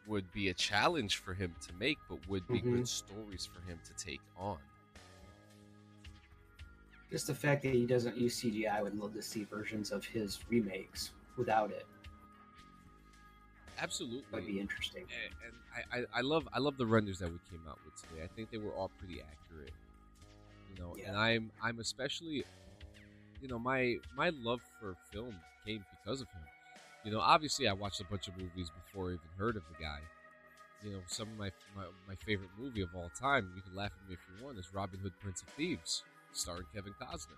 would 0.07 0.31
be 0.33 0.49
a 0.49 0.55
challenge 0.55 1.17
for 1.19 1.35
him 1.35 1.55
to 1.67 1.73
make, 1.75 1.99
but 2.09 2.19
would 2.29 2.49
be 2.51 2.61
good 2.61 2.83
Mhm. 2.83 2.89
stories 2.89 3.47
for 3.47 3.61
him 3.63 3.81
to 3.85 3.95
take 3.95 4.21
on. 4.37 4.59
Just 7.11 7.27
the 7.29 7.35
fact 7.35 7.63
that 7.63 7.73
he 7.73 7.87
doesn't 7.87 8.17
use 8.17 8.37
CGI, 8.37 8.79
I 8.79 8.83
would 8.83 8.97
love 8.99 9.15
to 9.15 9.23
see 9.23 9.45
versions 9.45 9.93
of 9.93 10.05
his 10.05 10.41
remakes 10.49 11.13
without 11.37 11.71
it. 11.71 11.87
Absolutely, 13.79 14.25
Would 14.33 14.47
be 14.47 14.61
interesting. 14.61 15.07
and, 15.11 15.35
and 15.45 15.55
I, 15.75 15.99
I, 15.99 16.19
I 16.19 16.21
love 16.23 16.49
I 16.53 16.59
love 16.61 16.77
the 16.77 16.87
renders 16.87 17.19
that 17.19 17.31
we 17.31 17.41
came 17.51 17.67
out 17.69 17.81
with 17.85 17.95
today. 17.97 18.23
I 18.23 18.29
think 18.29 18.51
they 18.51 18.59
were 18.59 18.73
all 18.75 18.91
pretty 18.99 19.21
accurate. 19.21 19.75
You 20.69 20.77
know, 20.77 20.97
and 21.07 21.17
I'm 21.17 21.53
I'm 21.63 21.81
especially 21.81 22.45
you 23.41 23.49
know, 23.49 23.59
my 23.59 23.97
my 24.15 24.31
love 24.31 24.63
for 24.79 24.97
film 25.13 25.43
came 25.65 25.85
because 25.91 26.21
of 26.21 26.31
him. 26.31 26.49
You 27.05 27.13
know, 27.13 27.21
obviously 27.21 27.69
I 27.69 27.73
watched 27.75 28.01
a 28.01 28.05
bunch 28.05 28.29
of 28.29 28.37
movies 28.39 28.71
before 28.71 29.11
I 29.11 29.15
even 29.15 29.29
heard 29.37 29.57
of 29.57 29.63
the 29.69 29.83
guy. 29.83 29.99
You 30.83 30.93
know, 30.93 31.01
some 31.07 31.29
of 31.29 31.39
my 31.39 31.51
my, 31.77 31.85
my 32.09 32.15
favorite 32.15 32.51
movie 32.59 32.81
of 32.81 32.89
all 32.95 33.11
time, 33.19 33.51
you 33.55 33.63
can 33.63 33.75
laugh 33.77 33.91
at 34.03 34.09
me 34.09 34.15
if 34.15 34.21
you 34.29 34.45
want, 34.45 34.59
is 34.59 34.73
Robin 34.73 34.99
Hood 35.01 35.13
Prince 35.21 35.43
of 35.43 35.49
Thieves, 35.49 36.03
starring 36.33 36.65
Kevin 36.75 36.95
Costner. 37.01 37.37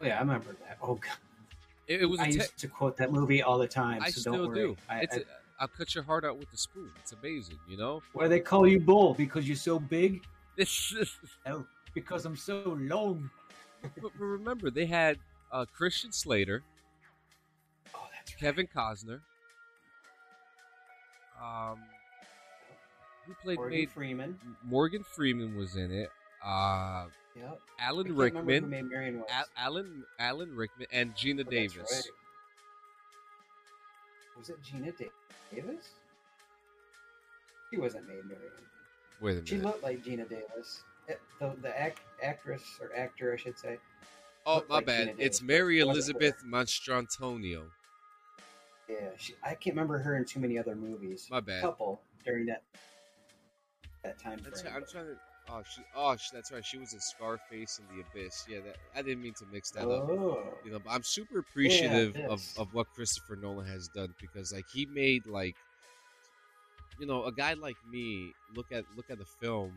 Oh, 0.00 0.06
yeah, 0.06 0.16
I 0.16 0.20
remember 0.20 0.56
that. 0.66 0.78
Oh 0.82 0.94
god, 0.94 1.16
It, 1.86 2.02
it 2.02 2.06
was 2.06 2.18
I 2.18 2.26
te- 2.26 2.34
used 2.34 2.58
to 2.58 2.68
quote 2.68 2.96
that 2.96 3.12
movie 3.12 3.42
all 3.42 3.58
the 3.58 3.68
time. 3.68 4.02
I 4.02 4.10
so 4.10 4.20
still 4.20 4.32
don't 4.34 4.48
worry. 4.48 4.58
do. 4.58 4.76
I, 4.88 5.00
it's 5.00 5.16
I, 5.16 5.20
a, 5.20 5.22
I'll 5.60 5.68
cut 5.68 5.94
your 5.94 6.02
heart 6.02 6.24
out 6.24 6.38
with 6.38 6.52
a 6.52 6.56
spoon. 6.56 6.90
It's 7.00 7.12
amazing, 7.12 7.58
you 7.68 7.76
know? 7.76 8.02
why 8.12 8.26
they 8.26 8.40
call 8.40 8.66
you 8.66 8.80
Bull? 8.80 9.14
Because 9.14 9.46
you're 9.46 9.56
so 9.56 9.78
big? 9.78 10.24
This 10.56 10.94
because 11.94 12.24
I'm 12.24 12.36
so 12.36 12.76
long. 12.80 13.30
but, 14.00 14.10
remember, 14.18 14.70
they 14.70 14.86
had 14.86 15.18
uh, 15.52 15.64
Christian 15.72 16.10
Slater, 16.10 16.62
Oh. 16.64 16.71
Kevin 18.38 18.66
Costner. 18.66 19.20
Um, 21.42 21.78
who 23.26 23.34
played 23.42 23.56
Morgan 23.56 23.78
made 23.78 23.90
Freeman. 23.90 24.38
Morgan 24.64 25.02
Freeman 25.02 25.56
was 25.56 25.76
in 25.76 25.90
it. 25.92 26.10
Uh, 26.44 27.06
Yep. 27.34 27.60
Alan 27.78 28.04
can't 28.04 28.16
remember 28.18 28.42
who 28.42 28.50
Rickman, 28.66 29.18
was. 29.20 29.30
Alan 29.56 30.04
Alan 30.18 30.54
Rickman, 30.54 30.86
and 30.92 31.14
Geena 31.14 31.44
Oh, 31.46 31.50
Davis. 31.50 31.90
right. 31.90 32.02
Was 34.36 34.50
it 34.50 34.62
Geena 34.62 34.94
Da- 34.98 35.10
Davis? 35.54 35.90
She 37.70 37.78
wasn't 37.78 38.06
made 38.06 38.22
Marion. 38.26 38.52
Wait 39.22 39.30
a 39.30 39.34
minute. 39.36 39.48
She 39.48 39.56
looked 39.56 39.82
like 39.82 40.04
Geena 40.04 40.28
Davis. 40.28 40.82
The 41.40 41.56
the 41.62 41.80
act, 41.80 42.00
actress 42.22 42.62
or 42.82 42.94
actor, 42.94 43.32
I 43.32 43.36
should 43.36 43.58
say. 43.58 43.78
oh, 44.44 44.62
my 44.68 44.76
like 44.76 44.86
bad. 44.86 45.14
It's 45.18 45.40
Mary 45.40 45.80
Elizabeth 45.80 46.44
Mastrantonio. 46.44 47.70
Yeah, 48.88 48.96
she, 49.16 49.34
I 49.42 49.54
can't 49.54 49.74
remember 49.76 49.98
her 49.98 50.16
in 50.16 50.24
too 50.24 50.40
many 50.40 50.58
other 50.58 50.74
movies. 50.74 51.28
My 51.30 51.38
A 51.38 51.42
bad. 51.42 51.62
couple 51.62 52.00
during 52.24 52.46
that 52.46 52.62
that 54.02 54.18
time 54.18 54.40
That's 54.44 54.62
frame. 54.62 54.74
I'm 54.76 54.84
trying 54.90 55.06
to. 55.06 55.16
Oh, 55.50 55.62
she. 55.68 55.82
Oh, 55.96 56.16
she, 56.16 56.30
that's 56.34 56.52
right. 56.52 56.64
She 56.64 56.78
was 56.78 56.92
in 56.92 57.00
Scarface 57.00 57.80
and 57.80 57.88
The 57.88 58.04
Abyss. 58.20 58.46
Yeah, 58.48 58.60
that. 58.66 58.76
I 58.96 59.02
didn't 59.02 59.22
mean 59.22 59.34
to 59.34 59.44
mix 59.52 59.70
that 59.72 59.82
up. 59.82 60.08
oh, 60.10 60.54
You 60.64 60.72
know, 60.72 60.78
but 60.78 60.90
I'm 60.90 61.02
super 61.02 61.38
appreciative 61.38 62.16
of, 62.28 62.42
of 62.58 62.72
what 62.74 62.86
Christopher 62.94 63.36
Nolan 63.36 63.66
has 63.66 63.88
done 63.88 64.14
because 64.20 64.52
like 64.52 64.66
he 64.72 64.86
made 64.86 65.26
like 65.26 65.56
you 66.98 67.06
know, 67.06 67.24
a 67.24 67.32
guy 67.32 67.54
like 67.54 67.76
me 67.90 68.32
look 68.54 68.70
at 68.72 68.84
look 68.96 69.10
at 69.10 69.18
the 69.18 69.24
film 69.24 69.72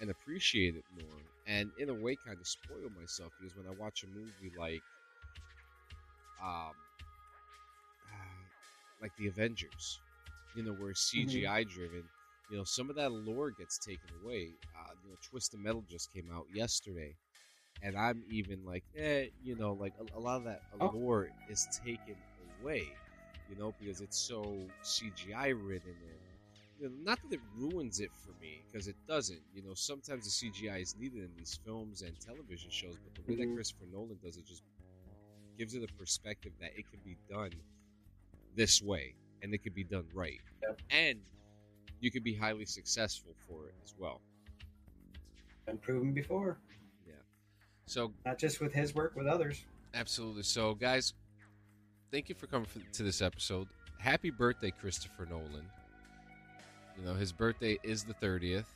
and 0.00 0.10
appreciate 0.10 0.74
it 0.74 0.84
more 0.98 1.20
and 1.46 1.70
in 1.78 1.88
a 1.88 1.94
way 1.94 2.16
kind 2.26 2.38
of 2.40 2.46
spoil 2.46 2.90
myself 3.00 3.32
because 3.38 3.56
when 3.56 3.66
I 3.66 3.70
watch 3.78 4.02
a 4.02 4.06
movie 4.08 4.52
like 4.58 4.82
um 6.42 6.72
like 9.04 9.16
the 9.18 9.28
Avengers, 9.28 10.00
you 10.56 10.64
know, 10.64 10.72
where 10.72 10.94
CGI 10.94 11.64
driven, 11.64 12.04
you 12.50 12.56
know, 12.58 12.64
some 12.64 12.90
of 12.90 12.96
that 12.96 13.12
lore 13.12 13.50
gets 13.52 13.78
taken 13.78 14.08
away. 14.24 14.48
Uh, 14.78 14.94
you 15.04 15.10
know, 15.10 15.16
Twisted 15.30 15.60
Metal 15.60 15.84
just 15.90 16.12
came 16.14 16.30
out 16.34 16.46
yesterday, 16.54 17.14
and 17.82 17.96
I'm 17.98 18.22
even 18.30 18.64
like, 18.64 18.84
eh, 18.96 19.26
you 19.44 19.56
know, 19.56 19.74
like 19.74 19.94
a, 20.00 20.18
a 20.18 20.20
lot 20.20 20.38
of 20.38 20.44
that 20.44 20.62
Oh. 20.80 20.92
lore 20.92 21.28
is 21.50 21.68
taken 21.84 22.16
away, 22.62 22.84
you 23.50 23.56
know, 23.56 23.74
because 23.78 24.00
it's 24.00 24.18
so 24.18 24.56
CGI 24.82 25.48
ridden 25.48 25.96
and. 26.02 26.20
You 26.80 26.88
know, 26.88 26.94
not 27.04 27.20
that 27.22 27.34
it 27.36 27.40
ruins 27.56 28.00
it 28.00 28.10
for 28.24 28.32
me, 28.40 28.64
because 28.72 28.88
it 28.88 28.96
doesn't. 29.08 29.40
You 29.54 29.62
know, 29.62 29.74
sometimes 29.74 30.24
the 30.24 30.30
CGI 30.30 30.78
is 30.82 30.96
needed 30.98 31.22
in 31.22 31.30
these 31.36 31.60
films 31.64 32.02
and 32.02 32.18
television 32.20 32.70
shows, 32.72 32.96
but 33.04 33.14
the 33.14 33.22
way 33.30 33.36
that 33.36 33.46
Mhm. 33.46 33.54
Christopher 33.54 33.86
Nolan 33.92 34.18
does 34.24 34.36
it 34.36 34.44
just 34.46 34.62
gives 35.58 35.74
it 35.74 35.84
a 35.84 35.92
perspective 35.98 36.52
that 36.60 36.72
it 36.76 36.84
can 36.90 37.00
be 37.04 37.16
done 37.30 37.52
this 38.56 38.82
way 38.82 39.14
and 39.42 39.52
it 39.54 39.62
can 39.62 39.72
be 39.72 39.84
done 39.84 40.06
right. 40.14 40.40
Yep. 40.62 40.80
And 40.90 41.18
you 42.00 42.10
can 42.10 42.22
be 42.22 42.34
highly 42.34 42.64
successful 42.64 43.34
for 43.48 43.68
it 43.68 43.74
as 43.84 43.94
well. 43.98 44.20
been 45.66 45.78
proven 45.78 46.12
before. 46.12 46.58
Yeah. 47.06 47.14
So, 47.86 48.12
Not 48.24 48.38
just 48.38 48.60
with 48.60 48.72
his 48.72 48.94
work, 48.94 49.14
with 49.16 49.26
others. 49.26 49.64
absolutely. 49.94 50.42
So, 50.42 50.74
guys, 50.74 51.14
thank 52.10 52.28
you 52.28 52.34
for 52.34 52.46
coming 52.46 52.66
for, 52.66 52.80
to 52.94 53.02
this 53.02 53.20
episode. 53.22 53.68
Happy 53.98 54.30
birthday, 54.30 54.70
Christopher 54.70 55.26
Nolan. 55.26 55.66
You 56.98 57.04
know, 57.04 57.14
his 57.14 57.32
birthday 57.32 57.78
is 57.82 58.04
the 58.04 58.14
30th. 58.14 58.66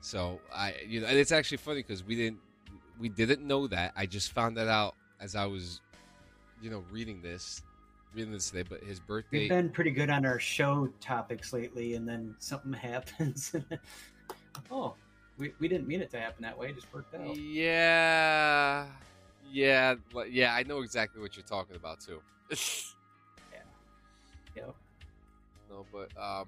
So, 0.00 0.40
I, 0.54 0.74
you 0.86 1.00
know, 1.00 1.06
and 1.06 1.16
it's 1.18 1.32
actually 1.32 1.58
funny 1.58 1.80
because 1.80 2.04
we 2.04 2.14
didn't, 2.16 2.38
we 2.98 3.08
didn't 3.08 3.42
know 3.46 3.66
that. 3.68 3.92
I 3.96 4.06
just 4.06 4.32
found 4.32 4.56
that 4.56 4.68
out 4.68 4.94
as 5.20 5.34
I 5.34 5.46
was, 5.46 5.80
you 6.62 6.70
know, 6.70 6.84
reading 6.90 7.22
this, 7.22 7.62
this 8.24 8.50
today. 8.50 8.64
But 8.68 8.82
his 8.82 8.98
birthday. 9.00 9.40
We've 9.40 9.48
been 9.48 9.70
pretty 9.70 9.90
good 9.90 10.10
on 10.10 10.24
our 10.26 10.38
show 10.40 10.88
topics 11.00 11.52
lately, 11.52 11.94
and 11.94 12.08
then 12.08 12.34
something 12.38 12.72
happens. 12.72 13.54
oh, 14.70 14.94
we, 15.38 15.52
we 15.58 15.68
didn't 15.68 15.86
mean 15.86 16.00
it 16.00 16.10
to 16.10 16.20
happen 16.20 16.42
that 16.42 16.58
way. 16.58 16.68
It 16.68 16.74
just 16.76 16.92
worked 16.92 17.14
out. 17.14 17.36
Yeah, 17.36 18.86
yeah, 19.52 19.94
yeah. 20.30 20.54
I 20.54 20.62
know 20.62 20.80
exactly 20.80 21.20
what 21.20 21.36
you're 21.36 21.44
talking 21.46 21.76
about 21.76 22.00
too. 22.00 22.20
Yeah. 23.52 23.58
Yeah. 24.56 24.70
No, 25.70 25.84
but 25.92 26.10
um, 26.20 26.46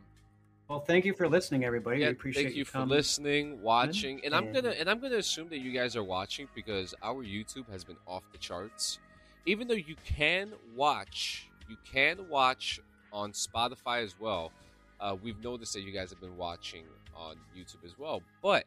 Well, 0.69 0.81
thank 0.81 1.05
you 1.05 1.13
for 1.15 1.29
listening, 1.29 1.65
everybody. 1.65 2.01
yeah, 2.01 2.07
we 2.07 2.13
appreciate 2.13 2.45
thank 2.45 2.57
you 2.57 2.65
for 2.65 2.73
coming. 2.73 2.89
listening, 2.89 3.61
watching, 3.63 4.25
and 4.25 4.35
I'm 4.35 4.53
gonna 4.53 4.71
and 4.71 4.89
I'm 4.89 5.01
gonna 5.01 5.17
assume 5.17 5.49
that 5.51 5.59
you 5.59 5.73
guys 5.73 5.97
are 5.97 6.05
watching 6.05 6.49
because 6.55 6.95
our 7.03 7.25
YouTube 7.25 7.69
has 7.71 7.85
been 7.85 7.97
off 8.07 8.23
the 8.33 8.39
charts. 8.39 8.99
Even 9.47 9.67
though 9.69 9.75
you 9.75 9.97
can 10.05 10.53
watch, 10.77 11.48
you 11.69 11.77
can 11.85 12.29
watch 12.29 12.81
on 13.13 13.33
Spotify 13.33 14.03
as 14.03 14.15
well. 14.19 14.53
Uh, 15.01 15.17
we've 15.23 15.43
noticed 15.43 15.73
that 15.75 15.83
you 15.83 15.93
guys 15.93 16.11
have 16.11 16.21
been 16.21 16.37
watching 16.37 16.85
on 17.17 17.37
YouTube 17.57 17.85
as 17.85 17.99
well, 17.99 18.23
but 18.43 18.65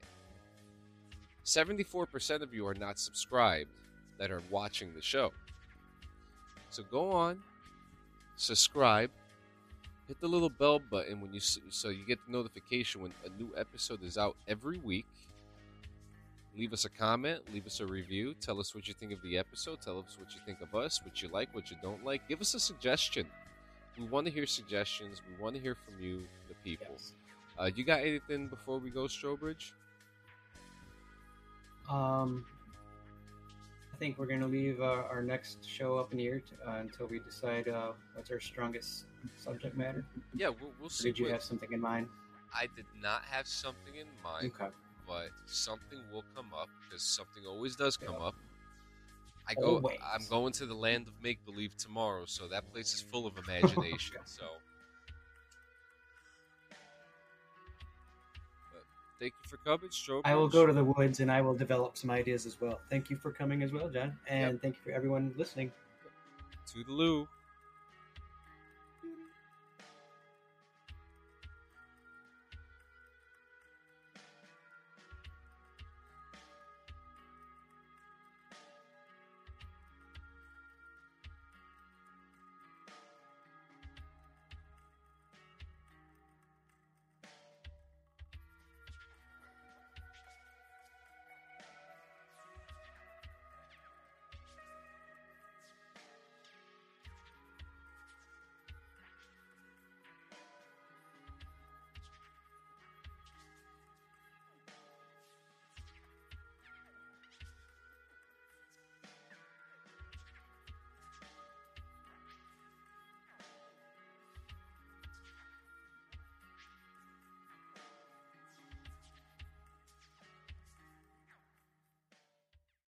74% 1.45 2.41
of 2.41 2.54
you 2.54 2.68
are 2.68 2.74
not 2.74 2.99
subscribed 2.99 3.70
that 4.18 4.32
are 4.32 4.41
watching 4.49 4.93
the 4.93 5.02
show. 5.02 5.34
So 6.70 6.84
go 6.84 7.12
on, 7.12 7.39
subscribe, 8.38 9.10
hit 10.08 10.20
the 10.22 10.28
little 10.28 10.49
bell 10.49 10.80
button 10.80 11.20
when 11.22 11.34
you 11.34 11.39
so 11.39 11.89
you 11.89 12.06
get 12.06 12.20
the 12.26 12.32
notification 12.32 13.02
when 13.02 13.12
a 13.26 13.41
new 13.41 13.52
episode 13.58 14.04
is 14.04 14.18
out 14.18 14.36
every 14.47 14.78
week. 14.78 15.06
Leave 16.58 16.74
us 16.74 16.84
a 16.86 16.89
comment, 16.89 17.41
leave 17.54 17.66
us 17.66 17.80
a 17.80 17.86
review, 17.86 18.34
tell 18.41 18.60
us 18.60 18.76
what 18.76 18.86
you 18.88 18.93
think 18.93 19.14
of 19.14 19.22
the 19.22 19.38
episode, 19.38 19.80
tell 19.82 19.99
us 19.99 20.18
what 20.20 20.34
you 20.36 20.41
think 20.45 20.60
of 20.62 20.76
us, 20.76 20.99
what 21.04 21.22
you 21.22 21.30
like, 21.30 21.54
what 21.56 21.72
you 21.72 21.78
don't 21.82 22.04
like. 22.04 22.28
Give 22.28 22.41
us 22.41 22.54
a 22.54 22.60
suggestion. 22.60 23.26
We 23.97 24.06
want 24.06 24.28
to 24.28 24.34
hear 24.34 24.45
suggestions. 24.45 25.22
We 25.30 25.41
want 25.41 25.56
to 25.56 25.62
hear 25.62 25.76
from 25.76 26.02
you, 26.04 26.24
the 26.49 26.56
people. 26.64 26.88
Yes. 26.91 27.14
Uh, 27.58 27.70
you 27.74 27.86
got 27.86 28.02
anything 28.02 28.47
before 28.47 28.80
we 28.80 28.89
go, 28.89 29.04
Strobridge? 29.04 29.72
Um, 31.89 32.45
I 33.93 33.97
think 33.97 34.18
we're 34.18 34.26
going 34.26 34.39
to 34.41 34.47
leave 34.47 34.82
uh, 34.82 35.04
our 35.10 35.22
next 35.22 35.68
show 35.68 35.97
up 35.97 36.12
in 36.12 36.18
the 36.18 36.28
air 36.28 36.39
t- 36.39 36.56
uh, 36.68 36.76
until 36.78 37.08
we 37.08 37.20
decide 37.20 37.68
uh, 37.70 37.91
what's 38.14 38.30
our 38.32 38.39
strongest 38.39 39.06
subject 39.38 39.78
matter. 39.78 40.04
Yeah, 40.36 40.49
we'll, 40.49 40.72
we'll 40.80 40.89
see. 40.89 41.10
did 41.10 41.20
you 41.20 41.26
what- 41.26 41.34
have 41.34 41.43
something 41.43 41.72
in 41.72 41.80
mind? 41.80 42.08
I 42.54 42.68
did 42.76 42.86
not 43.02 43.22
have 43.30 43.47
something 43.47 43.95
in 43.95 44.08
mind. 44.22 44.52
Okay. 44.60 44.72
But 45.08 45.30
something 45.45 45.99
will 46.12 46.26
come 46.36 46.47
up 46.60 46.70
because 46.84 47.04
something 47.04 47.45
always 47.45 47.76
does 47.76 47.97
come 47.97 48.16
Yeah. 48.20 48.28
up. 48.28 48.36
I 49.47 49.56
go. 49.56 49.78
Always. 49.78 49.99
I'm 50.14 50.26
going 50.30 50.54
to 50.54 50.66
the 50.66 50.76
land 50.76 51.08
of 51.08 51.14
make 51.24 51.43
believe 51.45 51.76
tomorrow, 51.78 52.26
so 52.26 52.47
that 52.47 52.72
place 52.72 52.93
is 52.93 53.02
full 53.02 53.28
of 53.28 53.34
imagination. 53.38 54.18
So, 54.26 54.45
but 58.72 58.84
thank 59.20 59.34
you 59.43 59.49
for 59.49 59.58
coming, 59.58 59.89
Strobridge. 59.89 60.22
I 60.26 60.36
will 60.36 60.47
go 60.47 60.66
to 60.66 60.74
the 60.74 60.84
woods 60.84 61.20
and 61.20 61.32
I 61.32 61.41
will 61.41 61.54
develop 61.56 61.97
some 61.97 62.10
ideas 62.12 62.45
as 62.45 62.60
well. 62.62 62.82
Thank 62.89 63.10
you 63.10 63.18
for 63.18 63.32
coming 63.32 63.64
as 63.64 63.72
well, 63.72 63.89
John, 63.89 64.14
and 64.28 64.54
Yep. 64.54 64.62
thank 64.62 64.76
you 64.76 64.82
for 64.84 64.91
everyone 64.91 65.34
listening. 65.38 65.72
Toodaloo. 66.68 67.28